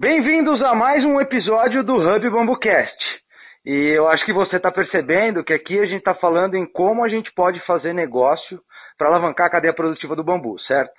[0.00, 3.04] Bem-vindos a mais um episódio do Hub BambuCast.
[3.66, 7.02] E eu acho que você está percebendo que aqui a gente está falando em como
[7.02, 8.60] a gente pode fazer negócio
[8.96, 10.94] para alavancar a cadeia produtiva do bambu, certo?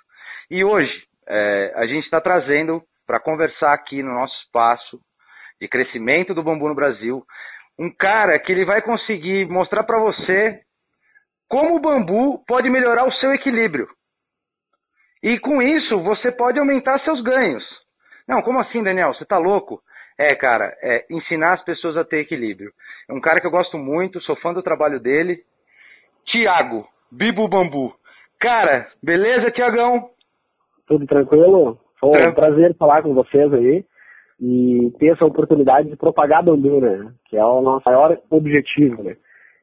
[0.52, 0.92] E hoje
[1.30, 5.00] é, a gente está trazendo para conversar aqui no nosso espaço
[5.62, 7.24] de crescimento do bambu no Brasil
[7.80, 10.60] um cara que ele vai conseguir mostrar para você
[11.48, 13.88] como o bambu pode melhorar o seu equilíbrio.
[15.24, 17.79] E com isso você pode aumentar seus ganhos.
[18.30, 19.12] Não, como assim, Daniel?
[19.16, 19.82] Você tá louco?
[20.16, 22.72] É, cara, é ensinar as pessoas a ter equilíbrio.
[23.10, 25.40] É um cara que eu gosto muito, sou fã do trabalho dele.
[26.26, 27.92] Tiago, Bibo Bambu.
[28.40, 30.12] Cara, beleza, Tiagão?
[30.86, 31.80] Tudo tranquilo?
[32.00, 33.84] Foi um prazer falar com vocês aí
[34.40, 37.12] e ter essa oportunidade de propagar bambu, né?
[37.26, 39.18] Que é o nosso maior objetivo, né?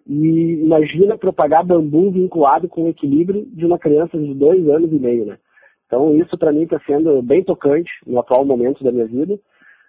[0.09, 4.99] E imagina propagar bambu vinculado com o equilíbrio de uma criança de dois anos e
[4.99, 5.39] meio, né?
[5.87, 9.35] Então isso para mim está sendo bem tocante no atual momento da minha vida,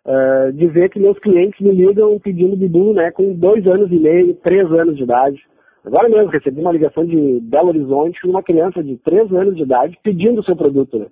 [0.05, 3.99] uh, de ver que meus clientes me ligam pedindo bibu, né, com dois anos e
[3.99, 5.41] meio, três anos de idade.
[5.83, 9.97] Agora mesmo recebi uma ligação de Belo Horizonte uma criança de três anos de idade
[10.03, 11.07] pedindo o seu produto, né?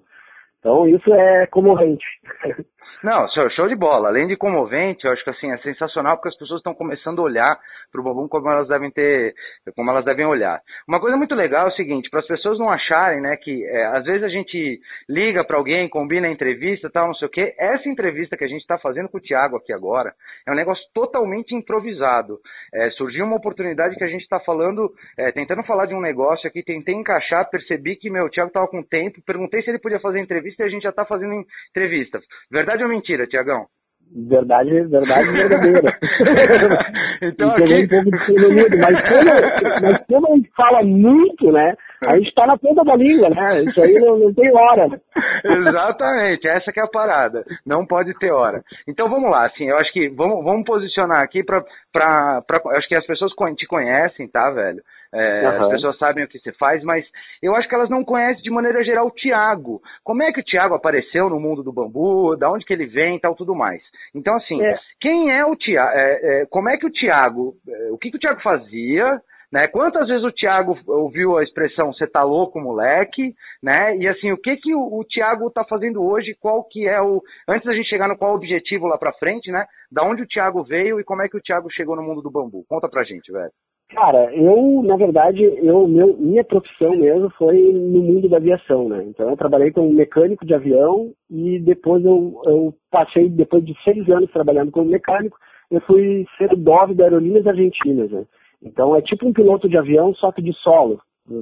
[0.59, 2.05] Então isso é comovente.
[3.03, 4.07] Não, show de bola.
[4.07, 7.23] Além de comovente, eu acho que assim é sensacional porque as pessoas estão começando a
[7.23, 7.59] olhar
[7.91, 9.33] para o bumbum como elas devem ter,
[9.75, 10.59] como elas devem olhar.
[10.87, 13.85] Uma coisa muito legal é o seguinte, para as pessoas não acharem, né, que é,
[13.87, 17.53] às vezes a gente liga para alguém, combina a entrevista, tal, não sei o quê.
[17.57, 20.13] Essa entrevista que a gente está fazendo com o Thiago aqui agora
[20.47, 22.39] é um negócio totalmente improvisado.
[22.73, 26.47] É, surgiu uma oportunidade que a gente está falando, é, tentando falar de um negócio
[26.47, 29.99] aqui, tentei encaixar, percebi que meu o Thiago estava com tempo, perguntei se ele podia
[29.99, 32.19] fazer entrevista e a gente já está fazendo entrevista.
[32.51, 33.67] Verdade ou mentira, Tiagão?
[34.13, 35.99] Verdade, verdade verdadeira.
[37.21, 37.63] então aqui...
[37.63, 41.75] um pouco de mas como, mas como a gente fala muito, né?
[42.07, 43.63] A gente está na ponta da língua, né?
[43.63, 44.87] Isso aí não, não tem hora.
[45.43, 47.43] Exatamente, essa que é a parada.
[47.65, 48.61] Não pode ter hora.
[48.87, 51.63] Então vamos lá, assim, eu acho que vamos, vamos posicionar aqui para.
[52.77, 54.81] Acho que as pessoas te conhecem, tá, velho?
[55.13, 55.63] É, uhum.
[55.63, 57.05] As pessoas sabem o que você faz, mas
[57.41, 59.81] eu acho que elas não conhecem de maneira geral o Tiago.
[60.03, 63.15] Como é que o Tiago apareceu no mundo do bambu, da onde que ele vem
[63.15, 63.81] e tal, tudo mais.
[64.13, 64.77] Então, assim, é.
[64.99, 65.91] quem é o Tiago?
[65.93, 69.21] É, é, como é que o Tiago, é, o que, que o Tiago fazia,
[69.55, 69.69] né?
[69.69, 73.33] Quantas vezes o Tiago ouviu a expressão você tá louco, moleque,
[73.63, 73.95] né?
[73.95, 77.21] E assim, o que que o, o Tiago tá fazendo hoje, qual que é o...
[77.47, 79.65] Antes da gente chegar no qual objetivo lá pra frente, né?
[79.89, 82.29] Da onde o Tiago veio e como é que o Tiago chegou no mundo do
[82.29, 82.65] bambu.
[82.67, 83.49] Conta pra gente, velho.
[83.91, 89.05] Cara, eu, na verdade, eu, meu, minha profissão mesmo foi no mundo da aviação, né?
[89.07, 94.09] Então eu trabalhei como mecânico de avião e depois eu, eu passei, depois de seis
[94.09, 95.37] anos trabalhando como mecânico,
[95.71, 98.25] eu fui ser dove da Aerolíneas Argentinas, né?
[98.65, 100.99] Então é tipo um piloto de avião, só que de solo.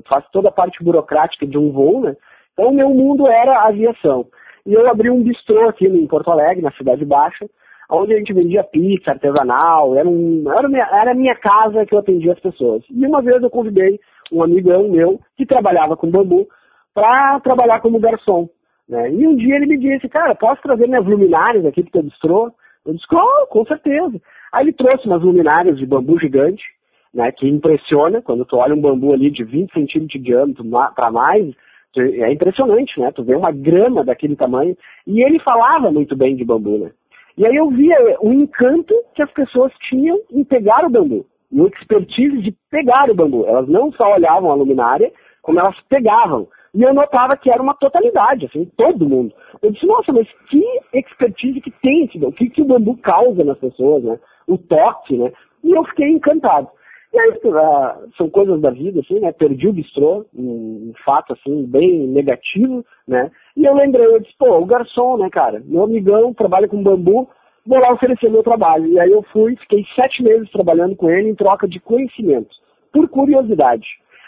[0.08, 2.16] Faz toda a parte burocrática de um voo, né?
[2.54, 4.28] Então o meu mundo era aviação.
[4.66, 7.46] E eu abri um bistrô aqui em Porto Alegre, na Cidade Baixa,
[7.90, 11.94] onde a gente vendia pizza artesanal, era, um, era, minha, era a minha casa que
[11.94, 12.84] eu atendia as pessoas.
[12.90, 14.00] E uma vez eu convidei
[14.32, 16.48] um amigão meu que trabalhava com bambu
[16.94, 18.50] para trabalhar como garçom.
[18.88, 19.12] Né?
[19.12, 22.52] E um dia ele me disse, cara, posso trazer minhas luminárias aqui para o bistrô?
[22.86, 24.20] Eu disse, oh, com certeza.
[24.52, 26.64] Aí ele trouxe umas luminárias de bambu gigante,
[27.14, 30.66] né, que impressiona, quando tu olha um bambu ali de 20 centímetros de diâmetro
[30.96, 31.54] para mais,
[31.96, 33.12] é impressionante, né?
[33.12, 34.76] Tu vê uma grama daquele tamanho.
[35.06, 36.92] E ele falava muito bem de bambu, né?
[37.38, 41.62] E aí eu via o encanto que as pessoas tinham em pegar o bambu, e
[41.62, 43.46] o expertise de pegar o bambu.
[43.46, 46.48] Elas não só olhavam a luminária, como elas pegavam.
[46.74, 49.34] E eu notava que era uma totalidade, assim, todo mundo.
[49.62, 50.64] Eu disse, nossa, mas que
[50.94, 54.20] expertise que tem esse bambu, o que, que o bambu causa nas pessoas, né?
[54.48, 55.32] O toque, né?
[55.64, 56.68] E eu fiquei encantado.
[57.14, 59.32] E aí, uh, são coisas da vida, assim, né?
[59.32, 63.30] Perdi o bistrô, um, fato, assim, bem negativo, né?
[63.56, 65.62] E eu lembrei, eu disse, pô, o garçom, né, cara?
[65.64, 67.30] Meu amigão trabalha com bambu,
[67.68, 68.88] vou lá oferecer meu trabalho.
[68.88, 72.50] E aí eu fui, fiquei sete meses trabalhando com ele em troca de conhecimento,
[72.92, 73.86] por curiosidade.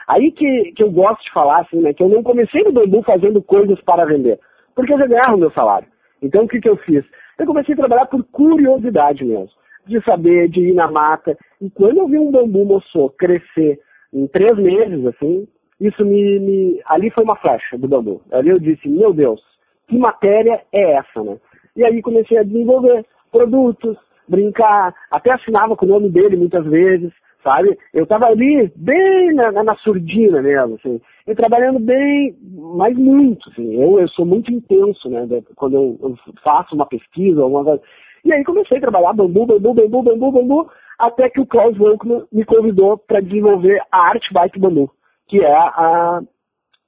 [0.07, 1.91] Aí que, que eu gosto de falar, assim, né?
[1.91, 4.39] Que eu não comecei no bambu fazendo coisas para vender,
[4.75, 5.87] porque eu já ganhava o meu salário.
[6.21, 7.03] Então, o que, que eu fiz?
[7.39, 9.49] Eu comecei a trabalhar por curiosidade mesmo
[9.87, 11.37] de saber, de ir na mata.
[11.61, 13.79] E quando eu vi um bambu moçô crescer
[14.13, 15.47] em três meses, assim,
[15.79, 18.21] isso me, me, Ali foi uma flecha do bambu.
[18.31, 19.41] Ali eu disse, meu Deus,
[19.87, 21.37] que matéria é essa, né?
[21.75, 23.97] E aí comecei a desenvolver produtos,
[24.27, 27.11] brincar, até assinava com o nome dele muitas vezes,
[27.43, 27.77] sabe?
[27.93, 32.35] Eu tava ali bem na, na, surdina mesmo, assim, e trabalhando bem,
[32.75, 37.41] mas muito, assim, eu, eu sou muito intenso, né, quando eu, eu faço uma pesquisa,
[37.41, 37.81] alguma coisa,
[38.25, 42.25] e aí comecei a trabalhar bambu, bambu, bambu, bambu, bambu, até que o Klaus Volkmann
[42.31, 44.91] me convidou para desenvolver a Art Bike Bambu,
[45.27, 46.21] que é a,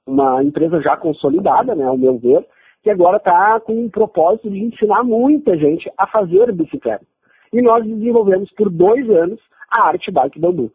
[0.04, 2.44] uma empresa já consolidada, né, ao meu ver,
[2.82, 7.04] que agora está com um propósito de ensinar muita gente a fazer bicicleta.
[7.52, 9.40] E nós desenvolvemos por dois anos
[9.70, 10.72] a Arte Bike Bambu.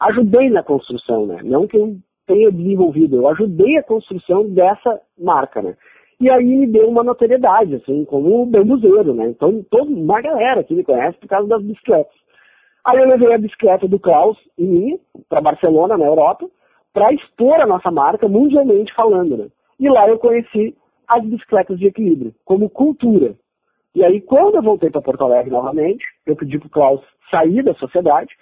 [0.00, 1.40] Ajudei na construção, né?
[1.42, 1.96] Não que eu
[2.26, 5.76] tenha desenvolvido, eu ajudei a construção dessa marca, né?
[6.20, 9.28] E aí me deu uma notoriedade, assim, como bambuzeiro, né?
[9.28, 12.14] Então, toda uma galera que me conhece por causa das bicicletas.
[12.84, 16.46] Aí eu levei a bicicleta do Klaus e minha para Barcelona, na Europa,
[16.92, 19.46] para expor a nossa marca mundialmente falando, né?
[19.80, 20.76] E lá eu conheci
[21.08, 23.34] as bicicletas de equilíbrio, como cultura.
[23.94, 27.00] E aí, quando eu voltei para Porto Alegre novamente, eu pedi para o Klaus
[27.30, 28.32] sair da sociedade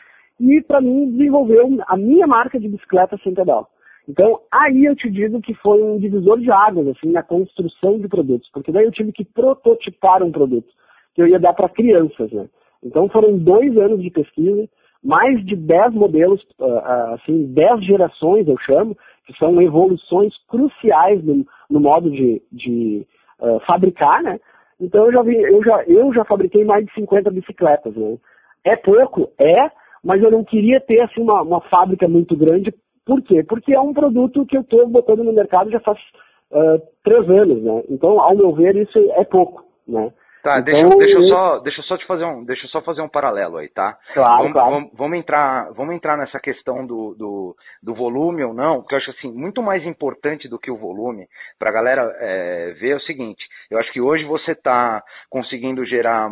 [0.41, 3.69] e, para mim, desenvolver a minha marca de bicicleta sem pedal.
[4.09, 8.09] Então, aí eu te digo que foi um divisor de águas, assim, na construção de
[8.09, 10.69] produtos, porque daí eu tive que prototipar um produto
[11.15, 12.49] que eu ia dar para crianças, né?
[12.83, 14.69] Então, foram dois anos de pesquisa,
[15.05, 18.97] mais de dez modelos, ah, ah, assim, dez gerações, eu chamo,
[19.27, 23.07] que são evoluções cruciais no, no modo de, de
[23.41, 24.41] uh, fabricar, né?
[24.81, 28.17] Então, eu já, vi, eu, já, eu já fabriquei mais de 50 bicicletas, né?
[28.65, 29.31] É pouco?
[29.39, 29.71] É,
[30.03, 33.43] mas eu não queria ter, assim, uma, uma fábrica muito grande por quê?
[33.43, 35.99] Porque é um produto que eu estou botando no mercado já faz
[36.51, 37.83] uh, três anos, né?
[37.91, 40.13] Então, ao meu ver, isso é pouco, né?
[40.43, 42.81] Tá, então, deixa, deixa, eu só, deixa eu só te fazer um, deixa eu só
[42.81, 43.97] fazer um paralelo aí, tá?
[44.13, 44.71] Claro, vamos, claro.
[44.71, 48.99] Vamos, vamos, entrar, vamos entrar nessa questão do, do, do, volume ou não, porque eu
[48.99, 51.29] acho assim, muito mais importante do que o volume,
[51.61, 55.01] para a galera é, ver é o seguinte, eu acho que hoje você está
[55.31, 56.29] conseguindo gerar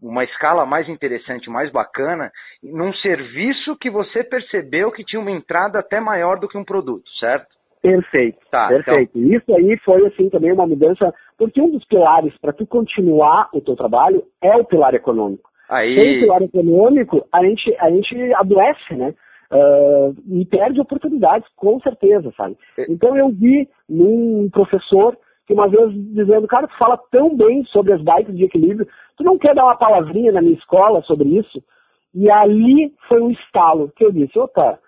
[0.00, 2.32] uma escala mais interessante, mais bacana,
[2.62, 7.08] num serviço que você percebeu que tinha uma entrada até maior do que um produto,
[7.20, 7.61] certo?
[7.82, 9.18] Perfeito, tá, perfeito.
[9.18, 9.36] Então...
[9.36, 13.60] Isso aí foi assim também uma mudança, porque um dos pilares para tu continuar o
[13.60, 15.50] teu trabalho é o pilar econômico.
[15.68, 15.98] Aí...
[15.98, 19.14] Sem pilar econômico, a gente, a gente adoece, né?
[19.52, 22.56] Uh, e perde oportunidades, com certeza, sabe?
[22.78, 22.86] É.
[22.88, 25.14] Então eu vi num professor
[25.46, 29.24] que uma vez dizendo, cara, tu fala tão bem sobre as bikes de equilíbrio, tu
[29.24, 31.62] não quer dar uma palavrinha na minha escola sobre isso?
[32.14, 34.78] E ali foi um estalo que eu disse, opa,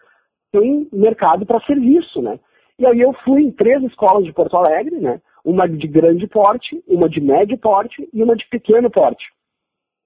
[0.52, 2.38] tem mercado para serviço, né?
[2.78, 5.20] E aí eu fui em três escolas de Porto Alegre, né?
[5.44, 9.24] Uma de grande porte, uma de médio porte e uma de pequeno porte.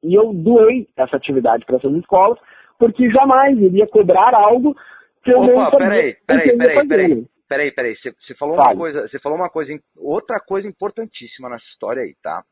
[0.02, 2.38] E eu doei essa atividade para essas escolas,
[2.78, 4.76] porque jamais iria cobrar algo
[5.24, 5.88] que eu Opa, não sabia.
[5.88, 7.26] Peraí, peraí, peraí, peraí.
[7.48, 11.64] Peraí, peraí, você, você falou uma coisa, você falou uma coisa, outra coisa importantíssima nessa
[11.72, 12.44] história aí, tá?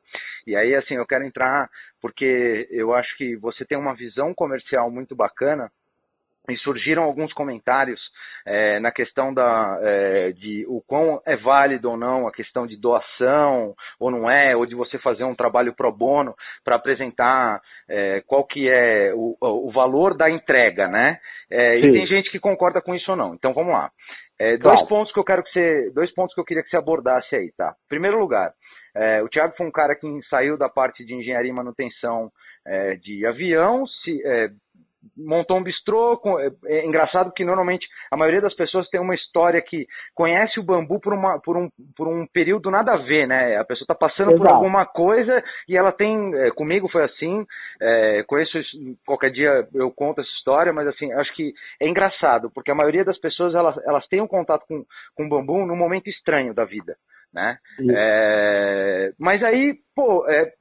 [0.46, 1.68] E aí, assim, eu quero entrar,
[2.00, 5.70] porque eu acho que você tem uma visão comercial muito bacana,
[6.52, 8.00] e surgiram alguns comentários
[8.46, 12.76] é, na questão da, é, de o quão é válido ou não a questão de
[12.76, 16.34] doação ou não é, ou de você fazer um trabalho pro bono
[16.64, 21.18] para apresentar é, qual que é o, o, valor da entrega, né?
[21.50, 23.34] É, e tem gente que concorda com isso ou não.
[23.34, 23.90] Então vamos lá.
[24.38, 24.88] É, dois claro.
[24.88, 27.50] pontos que eu quero que você, dois pontos que eu queria que você abordasse aí,
[27.56, 27.74] tá?
[27.88, 28.52] Primeiro lugar,
[28.94, 32.30] é, o Thiago foi um cara que saiu da parte de engenharia e manutenção
[33.00, 34.20] de avião, se,
[35.16, 36.20] montou um bistrô.
[36.38, 40.62] É, é, engraçado que normalmente a maioria das pessoas tem uma história que conhece o
[40.62, 43.56] bambu por, uma, por, um, por um período nada a ver, né?
[43.56, 44.42] A pessoa está passando Exato.
[44.42, 46.34] por alguma coisa e ela tem.
[46.34, 47.44] É, comigo foi assim.
[47.80, 48.58] É, conheço
[49.06, 53.04] qualquer dia eu conto essa história, mas assim, acho que é engraçado, porque a maioria
[53.04, 56.96] das pessoas elas, elas têm um contato com, com bambu num momento estranho da vida.
[57.32, 57.58] Né?
[57.90, 60.52] É, mas aí, pô, é,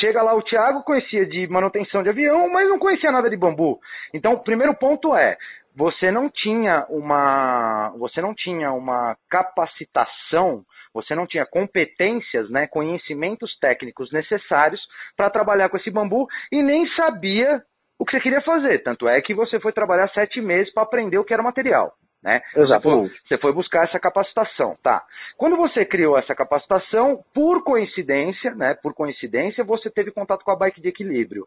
[0.00, 3.78] chega lá o Thiago, conhecia de manutenção de avião, mas não conhecia nada de bambu.
[4.12, 5.36] Então, o primeiro ponto é,
[5.76, 13.58] você não tinha uma, você não tinha uma capacitação, você não tinha competências, né, conhecimentos
[13.58, 14.80] técnicos necessários
[15.16, 17.60] para trabalhar com esse bambu e nem sabia
[17.98, 18.82] o que você queria fazer.
[18.82, 21.92] Tanto é que você foi trabalhar sete meses para aprender o que era material.
[22.24, 22.40] Né?
[22.54, 25.04] Você foi, você foi buscar essa capacitação, tá?
[25.36, 28.74] Quando você criou essa capacitação, por coincidência, né?
[28.82, 31.46] Por coincidência, você teve contato com a bike de equilíbrio.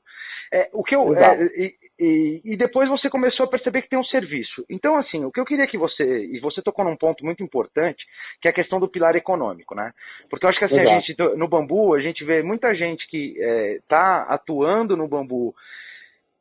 [0.54, 3.98] É, o que eu, é, e, e, e, depois você começou a perceber que tem
[3.98, 4.64] um serviço.
[4.70, 8.06] Então, assim, o que eu queria que você e você tocou num ponto muito importante,
[8.40, 9.92] que é a questão do pilar econômico, né?
[10.30, 10.96] Porque eu acho que assim Exato.
[10.96, 13.36] a gente no bambu a gente vê muita gente que
[13.82, 15.56] está é, atuando no bambu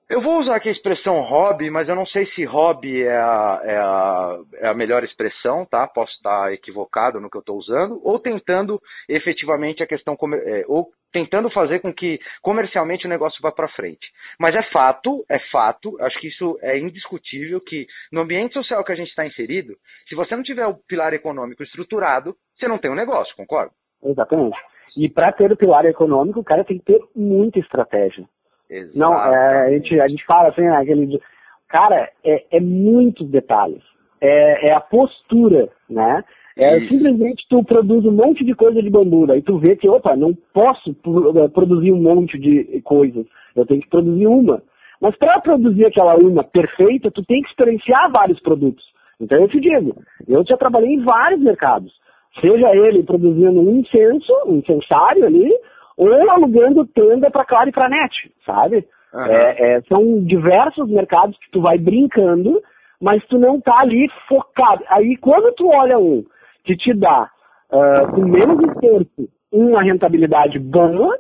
[0.09, 3.61] eu vou usar aqui a expressão hobby, mas eu não sei se hobby é a,
[3.65, 5.87] é a, é a melhor expressão, tá?
[5.89, 10.89] Posso estar equivocado no que eu estou usando, ou tentando efetivamente a questão, é, ou
[11.13, 14.07] tentando fazer com que comercialmente o negócio vá para frente.
[14.39, 18.93] Mas é fato, é fato, acho que isso é indiscutível que no ambiente social que
[18.93, 19.75] a gente está inserido,
[20.09, 23.73] se você não tiver o pilar econômico estruturado, você não tem um negócio, concorda?
[24.05, 24.57] Exatamente.
[24.97, 28.25] E para ter o pilar econômico, o cara tem que ter muita estratégia.
[28.69, 28.99] Exato.
[28.99, 31.21] Não, é, a, gente, a gente fala assim, né, aquele,
[31.69, 33.83] cara, é, é muitos detalhes.
[34.21, 36.25] É, é a postura, né?
[36.59, 36.89] É Isso.
[36.89, 40.33] simplesmente tu produz um monte de coisa de bambu, daí tu vê que, opa, não
[40.55, 44.63] posso eh, produzir um monte de coisas, eu tenho que produzir uma.
[44.99, 48.83] Mas para produzir aquela uma perfeita, tu tem que experienciar vários produtos.
[49.21, 49.97] Então eu te digo,
[50.27, 51.93] eu já trabalhei em vários mercados.
[52.41, 55.51] Seja ele produzindo um incenso, um incensário ali,
[55.97, 58.13] ou alugando tenda para Claro e para Net,
[58.45, 58.87] sabe?
[59.15, 59.27] Uhum.
[59.27, 62.61] É, é, são diversos mercados que tu vai brincando,
[63.01, 64.85] mas tu não tá ali focado.
[64.89, 66.25] Aí quando tu olha um
[66.65, 67.31] que te dá
[67.73, 71.19] uh, com menos esforço uma rentabilidade boa,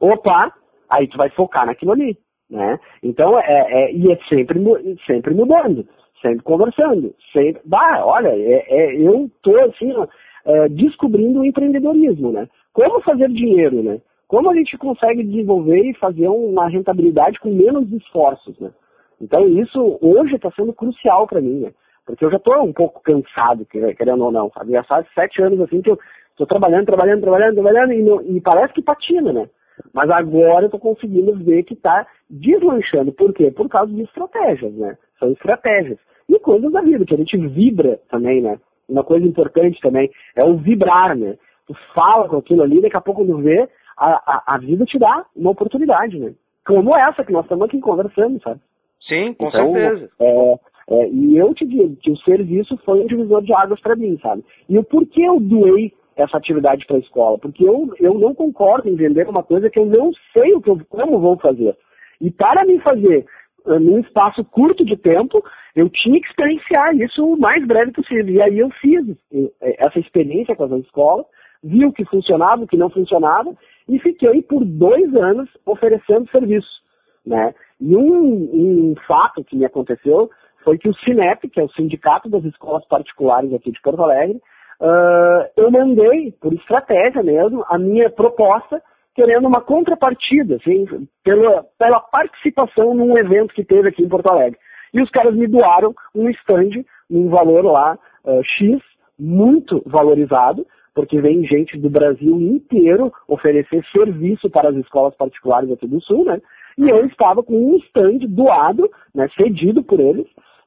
[0.00, 0.52] opa,
[0.88, 2.16] aí tu vai focar naquilo ali.
[2.50, 2.78] Né?
[3.02, 4.60] Então, é, é, e é sempre,
[5.06, 5.86] sempre mudando,
[6.20, 10.06] sempre conversando, sempre, bah, olha, é, é eu tô assim, ó,
[10.44, 12.46] é, descobrindo o empreendedorismo, né?
[12.72, 13.98] Como fazer dinheiro, né?
[14.34, 18.72] Como a gente consegue desenvolver e fazer uma rentabilidade com menos esforços, né?
[19.20, 21.70] Então isso hoje está sendo crucial para mim, né?
[22.04, 24.72] Porque eu já estou um pouco cansado, querendo ou não, sabe?
[24.72, 25.96] Já faz sete anos assim que eu
[26.32, 29.48] estou trabalhando, trabalhando, trabalhando, trabalhando e, não, e parece que patina, né?
[29.92, 33.12] Mas agora eu estou conseguindo ver que está deslanchando.
[33.12, 33.52] Por quê?
[33.52, 34.98] Por causa de estratégias, né?
[35.20, 36.00] São estratégias.
[36.28, 38.58] E coisas da vida, que a gente vibra também, né?
[38.88, 41.36] Uma coisa importante também é o vibrar, né?
[41.68, 44.98] Tu fala com aquilo ali, daqui a pouco tu vê, a, a, a vida te
[44.98, 46.34] dá uma oportunidade, né?
[46.66, 48.60] Como essa que nós estamos aqui conversando, sabe?
[49.06, 50.10] Sim, com então, certeza.
[50.20, 50.54] É,
[50.88, 54.18] é, e eu te digo que o serviço foi um divisor de águas para mim,
[54.22, 54.44] sabe?
[54.68, 57.38] E o porquê eu doei essa atividade para a escola?
[57.38, 60.70] Porque eu, eu não concordo em vender uma coisa que eu não sei o que
[60.70, 61.76] eu, como vou fazer.
[62.20, 63.26] E para me fazer
[63.66, 65.42] eh, num espaço curto de tempo,
[65.74, 68.28] eu tinha que experienciar isso o mais breve possível.
[68.28, 71.26] E aí eu fiz eh, essa experiência com as escolas,
[71.62, 73.52] vi o que funcionava, o que não funcionava,
[73.88, 76.82] e fiquei por dois anos oferecendo serviço.
[77.24, 77.54] Né?
[77.80, 80.30] E um, um fato que me aconteceu
[80.62, 84.40] foi que o Sinep, que é o Sindicato das Escolas Particulares aqui de Porto Alegre,
[84.80, 88.82] uh, eu mandei, por estratégia mesmo, a minha proposta
[89.14, 90.86] querendo uma contrapartida, assim,
[91.22, 94.58] pela, pela participação num evento que teve aqui em Porto Alegre.
[94.92, 98.82] E os caras me doaram um stand, um valor lá uh, X,
[99.18, 105.86] muito valorizado, porque vem gente do Brasil inteiro oferecer serviço para as escolas particulares aqui
[105.86, 106.40] do Sul, né?
[106.78, 110.26] E eu estava com um stand doado, né, cedido por eles,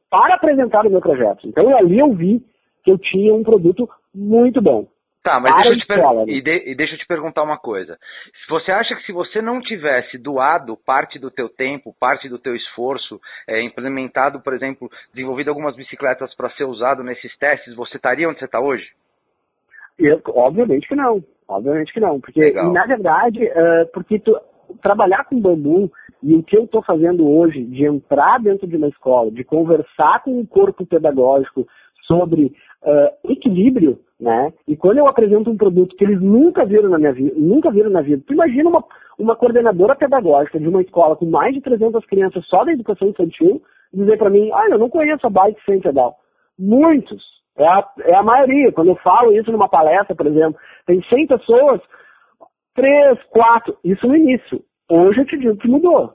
[0.10, 1.48] para apresentar o meu projeto.
[1.48, 2.41] Então ali eu vi
[2.84, 4.88] que eu tinha um produto muito bom.
[5.24, 6.31] Tá, mas deixa eu, te escola, né?
[6.31, 7.98] e, de, e deixa eu te perguntar uma coisa.
[8.46, 12.39] Se você acha que se você não tivesse doado parte do teu tempo, parte do
[12.39, 17.98] teu esforço, é, implementado, por exemplo, desenvolvido algumas bicicletas para ser usado nesses testes, você
[17.98, 18.88] estaria onde você está hoje?
[20.00, 21.24] Eu, obviamente que não.
[21.48, 22.20] Obviamente que não.
[22.20, 24.38] Porque, na verdade, uh, porque tu,
[24.82, 28.88] trabalhar com bambu e o que eu estou fazendo hoje, de entrar dentro de uma
[28.88, 31.68] escola, de conversar com o corpo pedagógico
[32.06, 34.51] sobre uh, equilíbrio, né?
[34.68, 37.89] E quando eu apresento um produto que eles nunca viram na minha vida, nunca viram
[37.89, 38.84] na vida, tu imagina uma,
[39.20, 43.62] uma coordenadora pedagógica de uma escola com mais de 300 crianças só da educação infantil
[43.94, 46.18] dizer para mim, ah, eu não conheço a bike sem pedal.
[46.58, 47.37] Muitos.
[47.58, 48.72] É a, é a maioria.
[48.72, 51.82] Quando eu falo isso numa palestra, por exemplo, tem 100 pessoas,
[52.76, 54.62] três, quatro, isso no início.
[54.90, 56.14] Hoje eu te digo que mudou.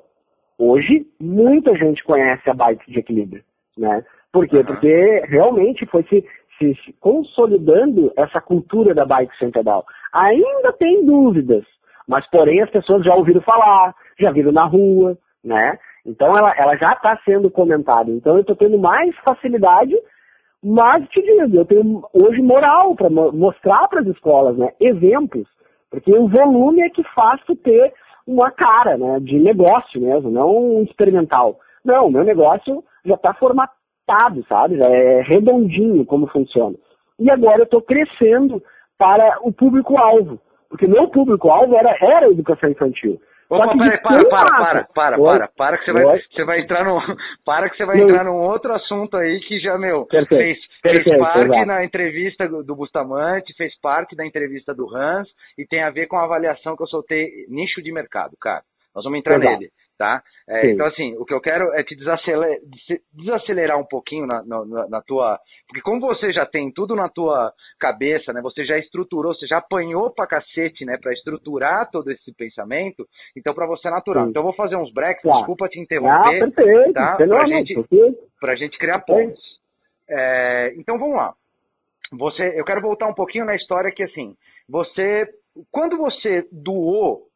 [0.59, 3.43] Hoje, muita gente conhece a bike de equilíbrio,
[3.77, 4.05] né?
[4.33, 4.59] Por quê?
[4.59, 4.65] Uhum.
[4.65, 6.25] Porque realmente foi se,
[6.59, 9.85] se, se, consolidando essa cultura da bike sem pedal.
[10.13, 11.65] Ainda tem dúvidas,
[12.07, 15.79] mas porém as pessoas já ouviram falar, já viram na rua, né?
[16.07, 18.11] Então ela, ela já está sendo comentada.
[18.11, 19.95] Então eu estou tendo mais facilidade,
[20.63, 24.73] mas te digo, eu tenho hoje moral para mostrar para as escolas, né?
[24.81, 25.47] Exemplos.
[25.91, 27.93] Porque o volume é que faz tu ter
[28.27, 29.19] uma cara, né?
[29.21, 31.59] De negócio mesmo, não experimental.
[31.85, 33.83] Não, meu negócio já está formatado
[34.49, 34.77] sabe?
[34.77, 36.77] Já é redondinho como funciona.
[37.19, 38.63] E agora eu estou crescendo
[38.99, 40.39] para o público-alvo.
[40.69, 43.21] Porque meu público-alvo era, era a educação infantil.
[43.53, 46.99] Opa, para, para, para, para, para, para, para, que você vai, você vai entrar no,
[47.45, 51.67] para que você vai entrar num outro assunto aí que já, meu, fez, fez parte
[51.67, 55.29] na entrevista do Bustamante, fez parte da entrevista do Hans
[55.59, 58.63] e tem a ver com a avaliação que eu soltei nicho de mercado, cara.
[58.95, 59.71] Nós vamos entrar nele
[60.03, 60.21] tá?
[60.49, 62.59] É, então, assim, o que eu quero é te desacelerar,
[63.15, 65.39] desacelerar um pouquinho na, na, na, tua...
[65.69, 68.41] Porque como você já tem tudo na tua cabeça, né?
[68.43, 70.99] Você já estruturou, você já apanhou pra cacete, né?
[71.01, 73.07] Pra estruturar todo esse pensamento,
[73.37, 74.25] então para você é natural.
[74.25, 74.31] Sim.
[74.31, 75.37] Então eu vou fazer uns breaks, tá.
[75.37, 76.93] desculpa te interromper, ah, perfeito.
[76.93, 77.17] tá?
[77.17, 77.75] Pra gente,
[78.41, 79.41] pra gente criar pontos.
[80.11, 81.33] É, então vamos lá.
[82.11, 84.35] Você, eu quero voltar um pouquinho na história que, assim,
[84.69, 85.29] você...
[85.71, 87.29] Quando você doou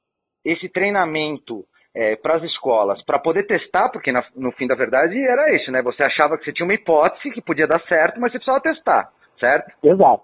[0.44, 1.64] esse treinamento
[1.96, 5.72] é, para as escolas, para poder testar, porque na, no fim da verdade era isso,
[5.72, 5.80] né?
[5.80, 9.08] Você achava que você tinha uma hipótese que podia dar certo, mas você precisava testar,
[9.40, 9.72] certo?
[9.82, 10.22] Exato.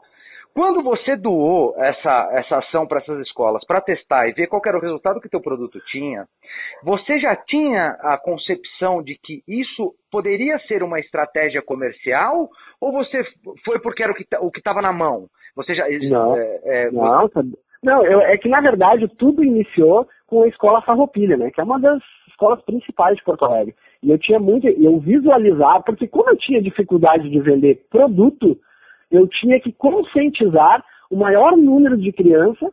[0.54, 4.76] Quando você doou essa, essa ação para essas escolas para testar e ver qual era
[4.76, 6.26] o resultado que teu produto tinha,
[6.84, 13.24] você já tinha a concepção de que isso poderia ser uma estratégia comercial ou você
[13.64, 15.26] foi porque era o que estava na mão?
[15.56, 17.30] Você já não, é, é, não,
[17.82, 21.50] não eu, é que na verdade tudo iniciou com a escola Farroupilha, né?
[21.50, 23.74] Que é uma das escolas principais de Porto Alegre.
[24.02, 28.58] E eu tinha muito, eu visualizar, porque como eu tinha dificuldade de vender produto
[29.10, 32.66] eu tinha que conscientizar o maior número de crianças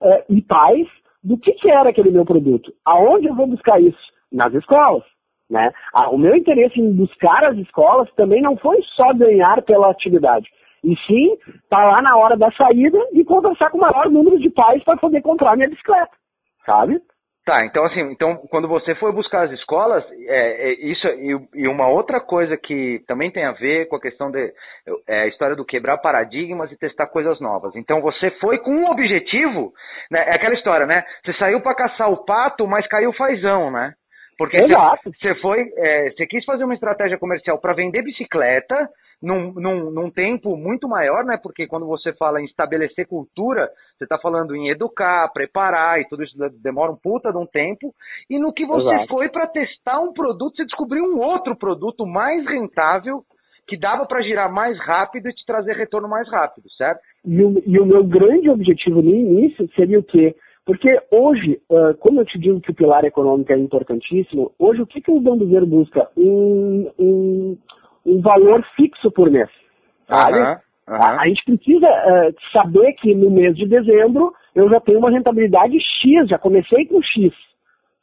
[0.00, 0.88] uh, e pais
[1.22, 2.72] do que, que era aquele meu produto.
[2.82, 4.00] Aonde eu vou buscar isso?
[4.32, 5.04] Nas escolas.
[5.50, 5.70] Né?
[5.92, 10.48] Ah, o meu interesse em buscar as escolas também não foi só ganhar pela atividade,
[10.82, 14.38] e sim estar tá lá na hora da saída e conversar com o maior número
[14.38, 16.10] de pais para poder comprar minha bicicleta,
[16.64, 17.00] sabe?
[17.44, 21.66] Tá, então assim, então quando você foi buscar as escolas, é, é isso e, e,
[21.66, 24.52] uma outra coisa que também tem a ver com a questão de
[25.08, 27.74] é, a história do quebrar paradigmas e testar coisas novas.
[27.74, 29.72] Então você foi com um objetivo,
[30.08, 30.20] né?
[30.28, 31.02] É aquela história, né?
[31.24, 33.92] Você saiu para caçar o pato, mas caiu fazão, né?
[34.38, 35.10] Porque Exato.
[35.10, 38.88] você foi, é, você quis fazer uma estratégia comercial para vender bicicleta,
[39.22, 41.38] num, num, num, tempo muito maior, né?
[41.40, 46.24] Porque quando você fala em estabelecer cultura, você está falando em educar, preparar e tudo
[46.24, 47.94] isso demora um puta de um tempo.
[48.28, 49.08] E no que você Exato.
[49.08, 53.22] foi para testar um produto, você descobriu um outro produto mais rentável
[53.68, 57.00] que dava para girar mais rápido e te trazer retorno mais rápido, certo?
[57.24, 60.34] E o, e o meu grande objetivo no início seria o quê?
[60.64, 64.86] Porque hoje, uh, como eu te digo que o pilar econômico é importantíssimo, hoje o
[64.86, 66.08] que, que o Banduzeiro busca?
[66.16, 67.58] Um, um,
[68.06, 69.48] um valor fixo por mês.
[70.08, 70.38] Sabe?
[70.38, 71.02] Uhum, uhum.
[71.02, 75.10] A, a, gente precisa uh, saber que no mês de dezembro eu já tenho uma
[75.10, 77.32] rentabilidade X, já comecei com X.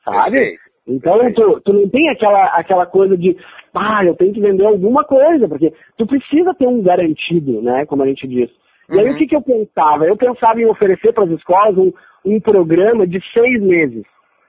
[0.03, 0.37] Sabe?
[0.37, 0.69] Perfeito.
[0.87, 3.37] Então tu, tu, não tem aquela, aquela coisa de,
[3.75, 7.85] ah, eu tenho que vender alguma coisa, porque tu precisa ter um garantido, né?
[7.85, 8.49] Como a gente diz.
[8.89, 8.99] E uhum.
[8.99, 10.05] aí o que, que eu pensava?
[10.05, 11.93] Eu pensava em oferecer para as escolas um,
[12.25, 14.03] um programa de seis meses.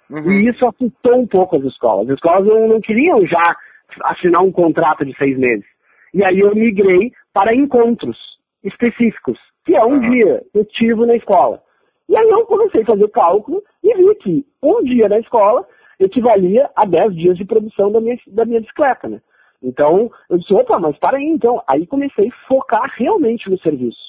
[0.08, 0.30] Uhum.
[0.32, 2.08] E isso assustou um pouco as escolas.
[2.08, 3.56] As escolas não, não queriam já
[4.04, 5.64] assinar um contrato de seis meses.
[6.12, 8.16] E aí eu migrei para encontros
[8.64, 10.10] específicos, que é um uhum.
[10.10, 11.60] dia letivo na escola.
[12.08, 15.64] E aí eu comecei a fazer o cálculo e vi que um dia na escola
[15.98, 19.20] equivalia a dez dias de produção da minha, da minha bicicleta, né?
[19.62, 21.62] Então, eu disse, opa, mas para aí, então.
[21.70, 24.00] Aí comecei a focar realmente no serviço,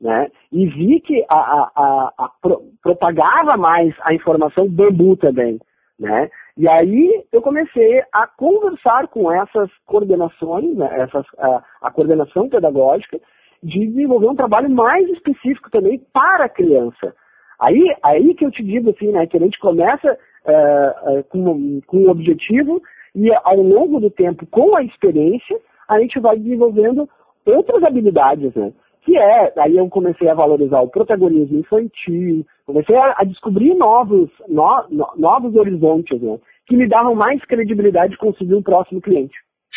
[0.00, 0.30] né?
[0.52, 5.58] E vi que a, a, a, a pro, propagava mais a informação bambu também,
[6.00, 6.30] né?
[6.56, 13.20] E aí eu comecei a conversar com essas coordenações, né, essas, a, a, coordenação pedagógica,
[13.62, 17.14] de desenvolver um trabalho mais específico também para a criança.
[17.60, 21.80] Aí, aí que eu te digo assim, né, que a gente começa é, é, com,
[21.86, 22.80] com um objetivo
[23.14, 27.08] e ao longo do tempo, com a experiência, a gente vai desenvolvendo
[27.44, 28.72] outras habilidades, né?
[29.02, 34.30] Que é, aí eu comecei a valorizar o protagonismo infantil, comecei a, a descobrir novos,
[34.48, 36.38] no, no, novos horizontes, né?
[36.66, 39.34] que me davam mais credibilidade de conseguir um próximo cliente.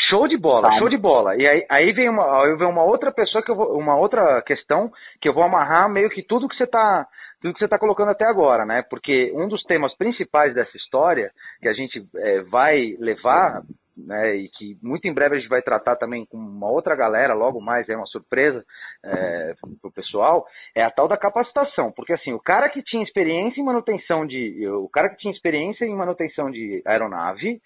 [0.09, 0.79] Show de bola, Sabe?
[0.79, 1.35] show de bola.
[1.35, 4.41] E aí, aí vem uma, aí vem uma outra pessoa que eu vou, uma outra
[4.41, 7.07] questão que eu vou amarrar meio que tudo que você está
[7.41, 8.83] tudo que você está colocando até agora, né?
[8.89, 11.29] Porque um dos temas principais dessa história
[11.61, 13.61] que a gente é, vai levar
[13.97, 17.33] né, e que muito em breve a gente vai tratar também com uma outra galera,
[17.33, 18.63] logo mais, é uma surpresa
[19.03, 21.91] é, para o pessoal, é a tal da capacitação.
[21.91, 24.67] Porque assim, o cara que tinha experiência em manutenção de.
[24.67, 27.61] O cara que tinha experiência em manutenção de aeronave,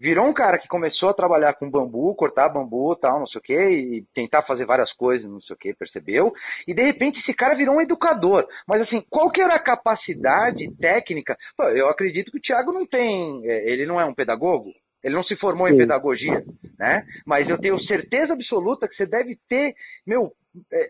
[0.00, 3.42] virou um cara que começou a trabalhar com bambu, cortar bambu tal, não sei o
[3.42, 6.32] que, e tentar fazer várias coisas, não sei o que, percebeu?
[6.66, 8.48] E de repente esse cara virou um educador.
[8.66, 11.36] Mas assim, qual que era a capacidade técnica?
[11.54, 13.46] Pô, eu acredito que o Thiago não tem.
[13.46, 14.70] É, ele não é um pedagogo?
[15.02, 15.74] Ele não se formou Sim.
[15.74, 16.42] em pedagogia,
[16.78, 17.04] né?
[17.26, 19.74] Mas eu tenho certeza absoluta que você deve ter,
[20.06, 20.32] meu,
[20.72, 20.88] é,